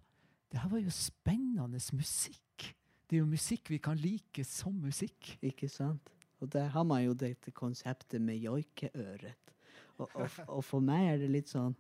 det 0.53 0.61
her 0.61 0.69
var 0.69 0.83
jo 0.85 0.93
spennende 0.93 1.81
musikk. 1.97 2.75
Det 3.09 3.17
er 3.17 3.23
jo 3.23 3.29
musikk 3.29 3.71
vi 3.73 3.79
kan 3.81 3.97
like 3.97 4.45
som 4.45 4.75
musikk. 4.77 5.39
Ikke 5.41 5.69
sant? 5.69 6.11
Og 6.41 6.53
der 6.53 6.69
har 6.75 6.85
man 6.85 7.05
jo 7.05 7.15
dette 7.15 7.51
konseptet 7.51 8.21
med 8.21 8.37
joikeøret. 8.43 9.53
Og, 9.97 10.11
og, 10.15 10.29
og 10.49 10.65
for 10.65 10.85
meg 10.85 11.09
er 11.09 11.19
det 11.23 11.31
litt 11.31 11.49
sånn 11.53 11.75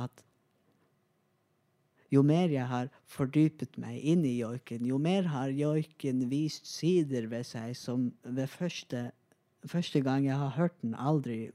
at 0.00 0.24
jo 2.12 2.20
mer 2.26 2.50
jeg 2.52 2.66
har 2.68 2.90
fordypet 3.08 3.78
meg 3.80 4.02
inn 4.04 4.24
i 4.28 4.34
joiken, 4.42 4.84
jo 4.84 4.98
mer 5.00 5.28
har 5.32 5.52
joiken 5.56 6.26
vist 6.28 6.68
sider 6.68 7.28
ved 7.30 7.46
seg 7.48 7.72
som 7.78 8.10
ved 8.24 8.50
første, 8.52 9.06
første 9.64 10.02
gang 10.04 10.26
jeg 10.26 10.36
har 10.36 10.52
hørt 10.58 10.76
den, 10.82 10.94
aldri 10.94 11.52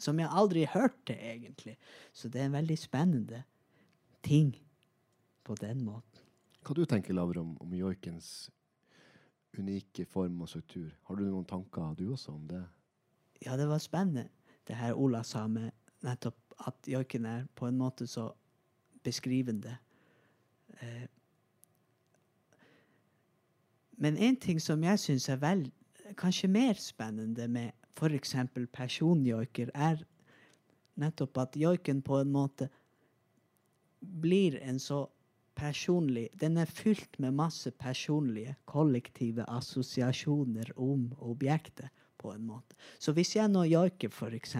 Som 0.00 0.18
jeg 0.18 0.32
aldri 0.32 0.64
hørte, 0.64 1.12
egentlig. 1.12 1.76
Så 2.12 2.28
det 2.28 2.40
er 2.40 2.46
en 2.46 2.54
veldig 2.56 2.76
spennende 2.80 3.42
ting 4.24 4.54
på 5.50 5.58
den 5.58 5.82
måten. 5.82 6.26
Hva 6.62 6.76
du 6.76 6.84
tenker 6.86 7.16
Laver, 7.16 7.40
om, 7.40 7.56
om 7.58 7.72
joikens 7.74 8.50
unike 9.58 10.04
form 10.06 10.42
og 10.44 10.50
struktur? 10.52 10.92
Har 11.08 11.18
du 11.18 11.24
noen 11.26 11.48
tanker 11.48 11.96
du 11.98 12.04
også 12.12 12.36
om 12.36 12.44
det? 12.46 12.62
Ja, 13.42 13.56
det 13.58 13.66
var 13.68 13.82
spennende, 13.82 14.28
det 14.68 14.76
her 14.78 14.94
Ola 14.94 15.24
sa 15.26 15.46
med 15.50 15.72
nettopp 16.06 16.54
at 16.68 16.86
joiken 16.86 17.26
er 17.26 17.48
på 17.56 17.66
en 17.66 17.80
måte 17.80 18.06
så 18.06 18.28
beskrivende. 19.02 19.74
Eh, 20.78 21.08
men 23.98 24.16
en 24.16 24.36
ting 24.36 24.60
som 24.62 24.84
jeg 24.84 25.00
syns 25.02 25.28
er 25.32 25.40
vel, 25.42 25.66
kanskje 26.20 26.48
mer 26.52 26.78
spennende 26.78 27.48
med 27.48 27.72
f.eks. 27.96 28.36
personjoiker, 28.72 29.72
er 29.74 30.04
nettopp 31.00 31.38
at 31.42 31.56
joiken 31.56 32.04
på 32.04 32.20
en 32.20 32.30
måte 32.32 32.68
blir 34.00 34.60
en 34.62 34.78
så 34.78 35.08
personlig 35.60 36.28
Den 36.40 36.56
er 36.56 36.70
fylt 36.70 37.18
med 37.20 37.36
masse 37.36 37.70
personlige, 37.70 38.56
kollektive 38.64 39.44
assosiasjoner 39.48 40.72
om 40.76 41.10
objektet, 41.20 41.90
på 42.20 42.32
en 42.34 42.44
måte. 42.44 42.76
Så 43.00 43.14
hvis 43.16 43.32
jeg 43.36 43.48
nå 43.48 43.64
joiker 43.64 44.12
f.eks. 44.12 44.56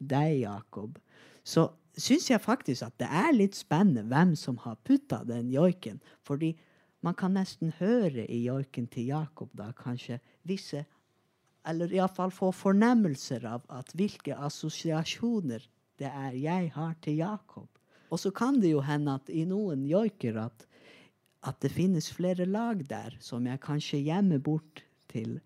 deg, 0.00 0.32
Jakob, 0.40 0.98
så 1.46 1.68
syns 1.98 2.30
jeg 2.30 2.42
faktisk 2.42 2.86
at 2.86 2.96
det 2.98 3.10
er 3.10 3.30
litt 3.34 3.54
spennende 3.58 4.06
hvem 4.10 4.34
som 4.38 4.58
har 4.64 4.78
putta 4.82 5.22
den 5.26 5.52
joiken. 5.54 6.00
Fordi 6.26 6.56
man 7.06 7.14
kan 7.14 7.36
nesten 7.38 7.72
høre 7.78 8.26
i 8.26 8.42
joiken 8.44 8.88
til 8.90 9.12
Jakob 9.12 9.54
da 9.54 9.72
kanskje 9.72 10.20
visse 10.42 10.84
Eller 11.68 11.90
iallfall 11.92 12.30
få 12.32 12.48
fornemmelser 12.54 13.42
av 13.44 13.64
at 13.68 13.90
hvilke 13.98 14.32
assosiasjoner 14.32 15.66
det 16.00 16.08
er 16.08 16.36
jeg 16.38 16.70
har 16.72 16.94
til 17.02 17.18
Jakob. 17.18 17.68
Og 18.10 18.20
så 18.22 18.32
kan 18.34 18.60
det 18.62 18.72
jo 18.72 18.84
hende 18.84 19.18
at 19.18 19.28
i 19.32 19.44
noen 19.48 19.84
joiker 19.88 20.38
at, 20.46 20.64
at 21.46 21.58
det 21.64 21.72
finnes 21.74 22.10
flere 22.14 22.46
lag 22.48 22.80
der 22.88 23.16
som 23.24 23.46
jeg 23.48 23.60
kanskje 23.64 24.04
gjemmer 24.06 24.40
bort 24.42 24.82
til 25.12 25.38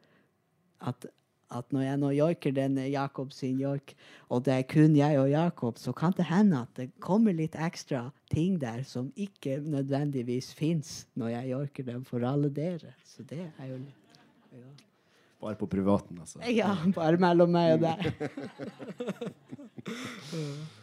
at, 0.82 1.06
at 1.52 1.74
når 1.74 1.86
jeg 1.86 2.00
nå 2.02 2.10
joiker 2.16 2.54
denne 2.56 2.86
Jakob 2.90 3.32
sin 3.34 3.60
joik, 3.60 3.94
og 4.32 4.44
det 4.46 4.54
er 4.54 4.68
kun 4.70 4.96
jeg 4.98 5.18
og 5.20 5.30
Jakob, 5.30 5.78
så 5.78 5.94
kan 5.94 6.14
det 6.18 6.26
hende 6.30 6.62
at 6.62 6.72
det 6.78 6.88
kommer 7.02 7.34
litt 7.36 7.58
ekstra 7.58 8.08
ting 8.32 8.60
der 8.62 8.82
som 8.88 9.12
ikke 9.16 9.58
nødvendigvis 9.60 10.52
fins 10.58 11.02
når 11.14 11.34
jeg 11.36 11.52
joiker 11.52 11.90
dem 11.90 12.06
for 12.08 12.26
alle 12.26 12.50
dere. 12.50 12.94
Så 13.06 13.26
det 13.26 13.44
er 13.46 13.74
jo 13.74 13.82
ja. 14.52 14.70
Bare 15.42 15.58
på 15.58 15.66
privaten, 15.66 16.20
altså. 16.22 16.38
ja, 16.54 16.76
bare 16.94 17.18
mellom 17.18 17.50
meg 17.50 17.72
og 17.74 17.80
deg. 17.82 17.98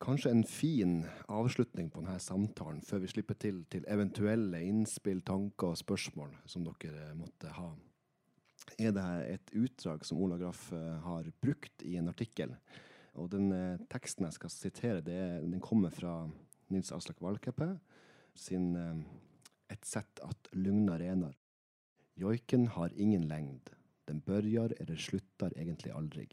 Kanskje 0.00 0.30
en 0.32 0.44
fin 0.48 1.02
avslutning 1.28 1.90
på 1.92 2.00
denne 2.00 2.16
samtalen 2.24 2.80
før 2.80 3.02
vi 3.02 3.10
slipper 3.12 3.36
til 3.36 3.58
til 3.68 3.84
eventuelle 3.84 4.62
innspill, 4.64 5.20
tanker 5.20 5.74
og 5.74 5.76
spørsmål 5.76 6.32
som 6.48 6.64
dere 6.64 7.10
måtte 7.18 7.52
ha. 7.52 7.68
Er 8.80 8.94
det 8.96 9.04
et 9.28 9.52
utdrag 9.60 10.06
som 10.08 10.22
Ola 10.24 10.38
Graff 10.40 10.70
eh, 10.72 10.96
har 11.04 11.28
brukt 11.42 11.84
i 11.84 11.98
en 12.00 12.08
artikkel? 12.08 12.54
Og 13.20 13.28
den 13.34 13.52
eh, 13.52 13.82
teksten 13.92 14.24
jeg 14.24 14.38
skal 14.38 14.54
sitere, 14.54 15.02
er, 15.04 15.44
den 15.44 15.60
kommer 15.60 15.92
fra 15.92 16.14
Nils 16.72 16.92
Aslak 16.96 17.20
Valkeapää 17.20 17.76
sin 18.34 18.76
eh, 18.76 19.02
Et 19.70 19.84
sett 19.86 20.18
at 20.26 20.48
lugna 20.52 20.96
renar. 20.98 21.36
Joiken 22.18 22.66
har 22.74 22.90
ingen 22.96 23.28
lengd. 23.28 23.70
Den 24.08 24.18
børjar 24.20 24.72
eller 24.80 24.96
sluttar 24.98 25.54
egentlig 25.54 25.92
aldri. 25.94 26.24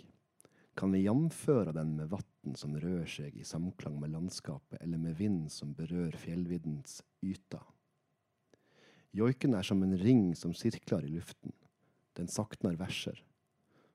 Kan 0.77 0.91
vi 0.93 0.99
jamføre 1.07 1.71
den 1.73 1.95
med 1.97 2.11
vann 2.11 2.53
som 2.55 2.75
rører 2.77 3.09
seg 3.09 3.33
i 3.33 3.45
samklang 3.47 3.95
med 3.97 4.11
landskapet, 4.13 4.77
eller 4.77 5.01
med 5.01 5.17
vind 5.17 5.47
som 5.49 5.71
berør 5.73 6.13
fjellviddens 6.21 6.99
yta? 7.25 7.63
Joiken 9.17 9.57
er 9.57 9.65
som 9.65 9.81
en 9.81 9.97
ring 9.97 10.35
som 10.37 10.53
sirkler 10.53 11.07
i 11.07 11.15
luften. 11.15 11.55
Den 12.13 12.29
saknar 12.29 12.77
verser. 12.77 13.17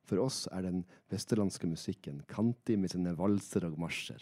For 0.02 0.18
oss 0.18 0.48
er 0.50 0.66
den 0.66 0.82
vesterlandske 1.12 1.70
musikken 1.70 2.24
kantig 2.26 2.80
med 2.82 2.90
sine 2.90 3.14
valser 3.14 3.68
og 3.70 3.78
marsjer. 3.78 4.18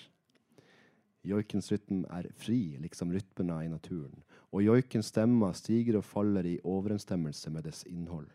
Joikens 1.24 1.72
rytme 1.72 2.04
er 2.12 2.28
fri, 2.36 2.76
liksom 2.80 3.16
rytmene 3.16 3.62
i 3.64 3.72
naturen, 3.72 4.20
og 4.52 4.64
joikens 4.68 5.08
stemmer 5.14 5.56
stiger 5.56 5.96
og 6.00 6.04
faller 6.04 6.44
i 6.44 6.58
overensstemmelse 6.60 7.52
med 7.56 7.64
dets 7.68 7.86
innhold. 7.88 8.28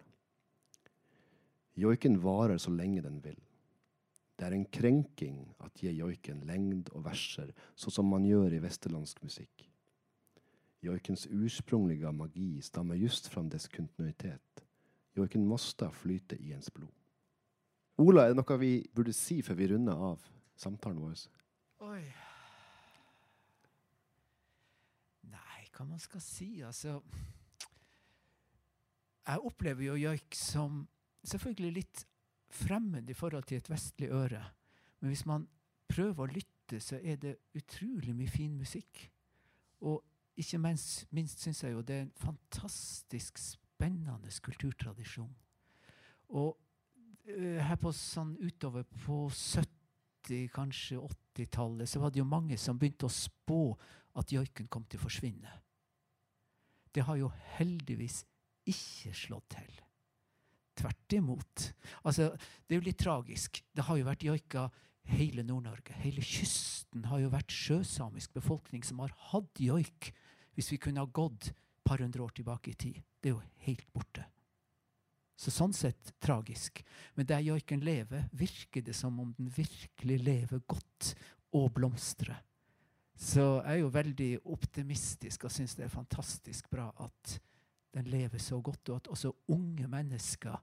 Joiken 1.78 2.18
varer 2.26 2.58
så 2.58 2.74
lenge 2.74 3.06
den 3.06 3.22
vil. 3.22 3.38
Det 4.36 4.48
er 4.48 4.56
en 4.56 4.66
krenking 4.68 5.40
at 5.64 5.80
gi 5.80 5.94
joiken 5.96 6.42
lengd 6.48 6.92
og 6.92 7.06
verser, 7.06 7.54
sånn 7.80 7.94
som 7.98 8.10
man 8.12 8.26
gjør 8.28 8.58
i 8.58 8.62
vesterlandsk 8.64 9.22
musikk. 9.24 9.64
Joikens 10.84 11.24
ursprungliga 11.32 12.12
magi 12.14 12.60
stammer 12.62 13.00
just 13.00 13.30
fra 13.32 13.42
dess 13.50 13.70
kontinuitet. 13.72 14.66
Joiken 15.16 15.48
måste 15.48 15.88
flyte 15.96 16.38
i 16.38 16.52
ens 16.54 16.70
blod. 16.70 16.92
Ola, 17.98 18.26
er 18.26 18.34
det 18.34 18.42
noe 18.42 18.58
vi 18.60 18.74
burde 18.92 19.14
si 19.16 19.40
før 19.46 19.56
vi 19.56 19.70
runder 19.72 20.02
av 20.12 20.24
samtalen 20.60 21.00
vår? 21.00 21.22
Oi. 21.88 22.02
Nei, 25.32 25.62
hva 25.72 25.88
man 25.88 26.02
skal 26.04 26.24
si, 26.24 26.50
altså 26.60 27.00
Jeg 29.26 29.42
opplever 29.48 29.88
jo 29.88 29.96
joik 29.98 30.36
som 30.38 30.84
selvfølgelig 31.26 31.72
litt 31.80 32.04
fremmed 32.50 33.10
i 33.10 33.18
forhold 33.18 33.44
til 33.50 33.58
et 33.58 33.70
vestlig 33.70 34.10
øre. 34.14 34.44
Men 35.00 35.12
hvis 35.12 35.26
man 35.26 35.48
prøver 35.90 36.24
å 36.24 36.32
lytte, 36.32 36.80
så 36.82 37.00
er 37.04 37.20
det 37.22 37.38
utrolig 37.56 38.16
mye 38.16 38.32
fin 38.32 38.56
musikk. 38.58 39.06
Og 39.86 40.04
ikke 40.40 40.60
minst, 40.60 41.06
minst 41.16 41.44
syns 41.44 41.64
jeg 41.64 41.76
jo 41.76 41.84
det 41.86 41.96
er 41.96 42.06
en 42.06 42.16
fantastisk 42.20 43.40
spennende 43.40 44.32
kulturtradisjon. 44.44 45.32
Og 46.36 46.56
eh, 47.30 47.62
her 47.62 47.78
på 47.80 47.94
sånn 47.96 48.36
utover 48.42 48.88
på 49.06 49.26
70, 49.30 50.50
kanskje 50.56 51.00
80-tallet, 51.00 51.90
så 51.90 52.02
var 52.02 52.12
det 52.12 52.24
jo 52.24 52.28
mange 52.28 52.58
som 52.58 52.80
begynte 52.80 53.08
å 53.08 53.14
spå 53.14 53.62
at 54.16 54.32
joiken 54.32 54.68
kom 54.72 54.88
til 54.90 55.00
å 55.00 55.06
forsvinne. 55.06 55.60
Det 56.96 57.04
har 57.04 57.20
jo 57.20 57.32
heldigvis 57.58 58.24
ikke 58.66 59.12
slått 59.16 59.50
til. 59.58 59.85
Tvert 60.76 61.16
imot. 61.16 61.70
Altså, 62.04 62.34
det 62.66 62.76
er 62.76 62.82
jo 62.82 62.88
litt 62.90 63.00
tragisk. 63.00 63.62
Det 63.72 63.86
har 63.88 64.00
jo 64.00 64.08
vært 64.08 64.26
joika 64.28 64.68
hele 65.16 65.44
Nord-Norge. 65.46 65.96
Hele 66.02 66.24
kysten 66.26 67.06
har 67.10 67.22
jo 67.22 67.32
vært 67.34 67.54
sjøsamisk 67.54 68.34
befolkning 68.36 68.84
som 68.86 69.02
har 69.04 69.14
hatt 69.32 69.62
joik, 69.62 70.12
hvis 70.56 70.72
vi 70.74 70.80
kunne 70.82 71.04
ha 71.04 71.12
gått 71.12 71.52
et 71.52 71.86
par 71.86 72.02
hundre 72.02 72.26
år 72.26 72.34
tilbake 72.36 72.74
i 72.74 72.80
tid. 72.80 73.04
Det 73.22 73.32
er 73.32 73.38
jo 73.38 73.44
helt 73.68 73.88
borte. 73.94 74.26
Så 75.36 75.52
sånn 75.52 75.76
sett 75.76 76.14
tragisk. 76.24 76.80
Men 77.16 77.28
der 77.28 77.44
joiken 77.44 77.84
lever, 77.84 78.28
virker 78.32 78.84
det 78.86 78.96
som 78.96 79.20
om 79.20 79.34
den 79.38 79.52
virkelig 79.52 80.20
lever 80.24 80.64
godt 80.68 81.12
og 81.56 81.74
blomstrer. 81.76 82.40
Så 83.16 83.44
jeg 83.64 83.78
er 83.78 83.82
jo 83.82 83.92
veldig 83.94 84.32
optimistisk 84.52 85.46
og 85.48 85.54
syns 85.54 85.76
det 85.78 85.86
er 85.86 85.94
fantastisk 85.94 86.68
bra 86.72 86.90
at 87.04 87.38
den 87.96 88.10
lever 88.12 88.42
så 88.44 88.60
godt, 88.62 88.90
og 88.92 88.98
at 89.00 89.08
også 89.14 89.32
unge 89.56 89.88
mennesker 89.88 90.58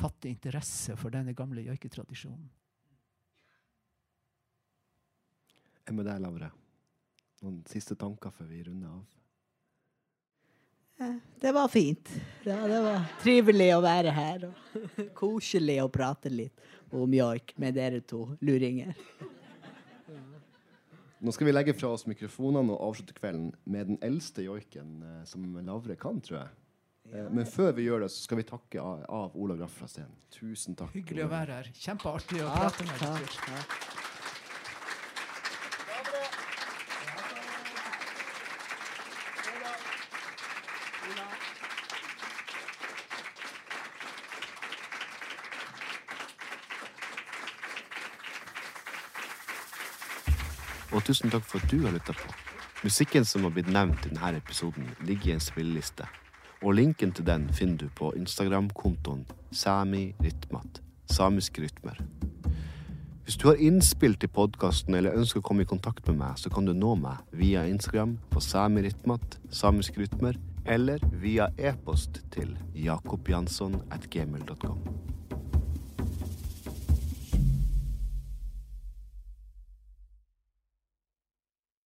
fatter 0.00 0.30
interesse 0.30 0.94
for 0.98 1.10
denne 1.10 1.34
gamle 1.34 1.64
joiketradisjonen. 1.66 2.46
Hva 5.84 5.96
med 5.96 6.06
deg, 6.06 6.20
Lavre? 6.22 6.50
Noen 7.42 7.62
siste 7.66 7.96
tanker 7.98 8.30
før 8.36 8.46
vi 8.52 8.60
runder 8.68 8.92
av? 8.92 9.00
Eh, 11.00 11.16
Det 11.42 11.52
var 11.56 11.68
fint. 11.72 12.12
Ja, 12.46 12.60
det 12.68 12.78
var 12.84 13.08
trivelig 13.24 13.70
å 13.74 13.82
være 13.82 14.12
her. 14.14 14.46
Og 14.50 15.00
koselig 15.22 15.80
å 15.82 15.88
prate 15.90 16.30
litt 16.30 16.62
om 16.94 17.10
joik 17.14 17.56
med 17.58 17.74
dere 17.80 18.02
to 18.06 18.26
luringer. 18.44 18.94
Nå 21.20 21.32
skal 21.36 21.50
vi 21.50 21.52
legge 21.52 21.74
fra 21.76 21.90
oss 21.92 22.06
mikrofonene 22.08 22.72
og 22.72 22.86
avslutte 22.92 23.12
kvelden 23.18 23.50
med 23.68 23.90
den 23.90 23.98
eldste 24.04 24.46
joiken 24.46 25.00
eh, 25.04 25.24
som 25.28 25.50
Lavre 25.66 25.98
kan, 26.00 26.20
tror 26.24 26.44
jeg. 26.44 26.59
Eh, 27.12 27.30
men 27.30 27.46
før 27.46 27.72
vi 27.72 27.82
gjør 27.88 28.04
det, 28.04 28.10
så 28.14 28.22
skal 28.22 28.38
vi 28.38 28.46
takke 28.46 28.82
av, 28.82 29.04
av 29.10 29.36
Ola 29.38 29.56
Graff 29.58 29.80
fra 29.80 29.88
scenen. 29.90 30.14
Tusen 30.34 30.78
takk. 30.78 30.94
Hyggelig 30.94 31.26
å 31.26 31.30
være 31.32 31.60
her. 31.60 31.72
Kjempeartig 31.74 32.44
å 32.44 32.52
prate 32.54 32.86
med 32.86 33.02
dere. 33.02 33.88
Og 50.90 51.04
tusen 51.06 51.30
takk 51.30 51.44
for 51.46 51.62
at 51.62 51.70
du 51.70 51.84
har 51.84 51.94
lytta 51.94 52.14
på. 52.18 52.32
Musikken 52.82 53.24
som 53.24 53.44
har 53.46 53.54
blitt 53.54 53.70
nevnt 53.70 54.06
i 54.06 54.10
denne 54.10 54.40
episoden, 54.40 54.90
ligger 55.06 55.30
i 55.30 55.36
en 55.36 55.42
spilleliste. 55.44 56.08
Og 56.62 56.74
linken 56.74 57.12
til 57.12 57.24
den 57.26 57.48
finner 57.56 57.76
du 57.76 57.88
på 57.96 58.12
Instagram-kontoen 58.16 59.24
samirytmat. 59.52 60.82
Samiske 61.10 61.62
rytmer. 61.62 61.96
Hvis 63.24 63.36
du 63.36 63.48
har 63.48 63.54
innspill 63.62 64.14
til 64.14 64.28
podkasten 64.28 64.94
eller 64.94 65.16
ønsker 65.16 65.40
å 65.40 65.46
komme 65.46 65.64
i 65.64 65.70
kontakt 65.70 66.08
med 66.10 66.18
meg, 66.20 66.36
så 66.36 66.50
kan 66.52 66.66
du 66.66 66.74
nå 66.76 66.96
meg 67.00 67.22
via 67.32 67.64
Instagram 67.70 68.18
på 68.30 68.42
samirytmat, 68.44 69.38
samiske 69.50 70.02
rytmer, 70.02 70.36
eller 70.66 71.00
via 71.22 71.48
e-post 71.58 72.20
til 72.34 72.56
jakobjansson 72.74 73.80
at 73.90 74.10
gmail.com. 74.10 74.99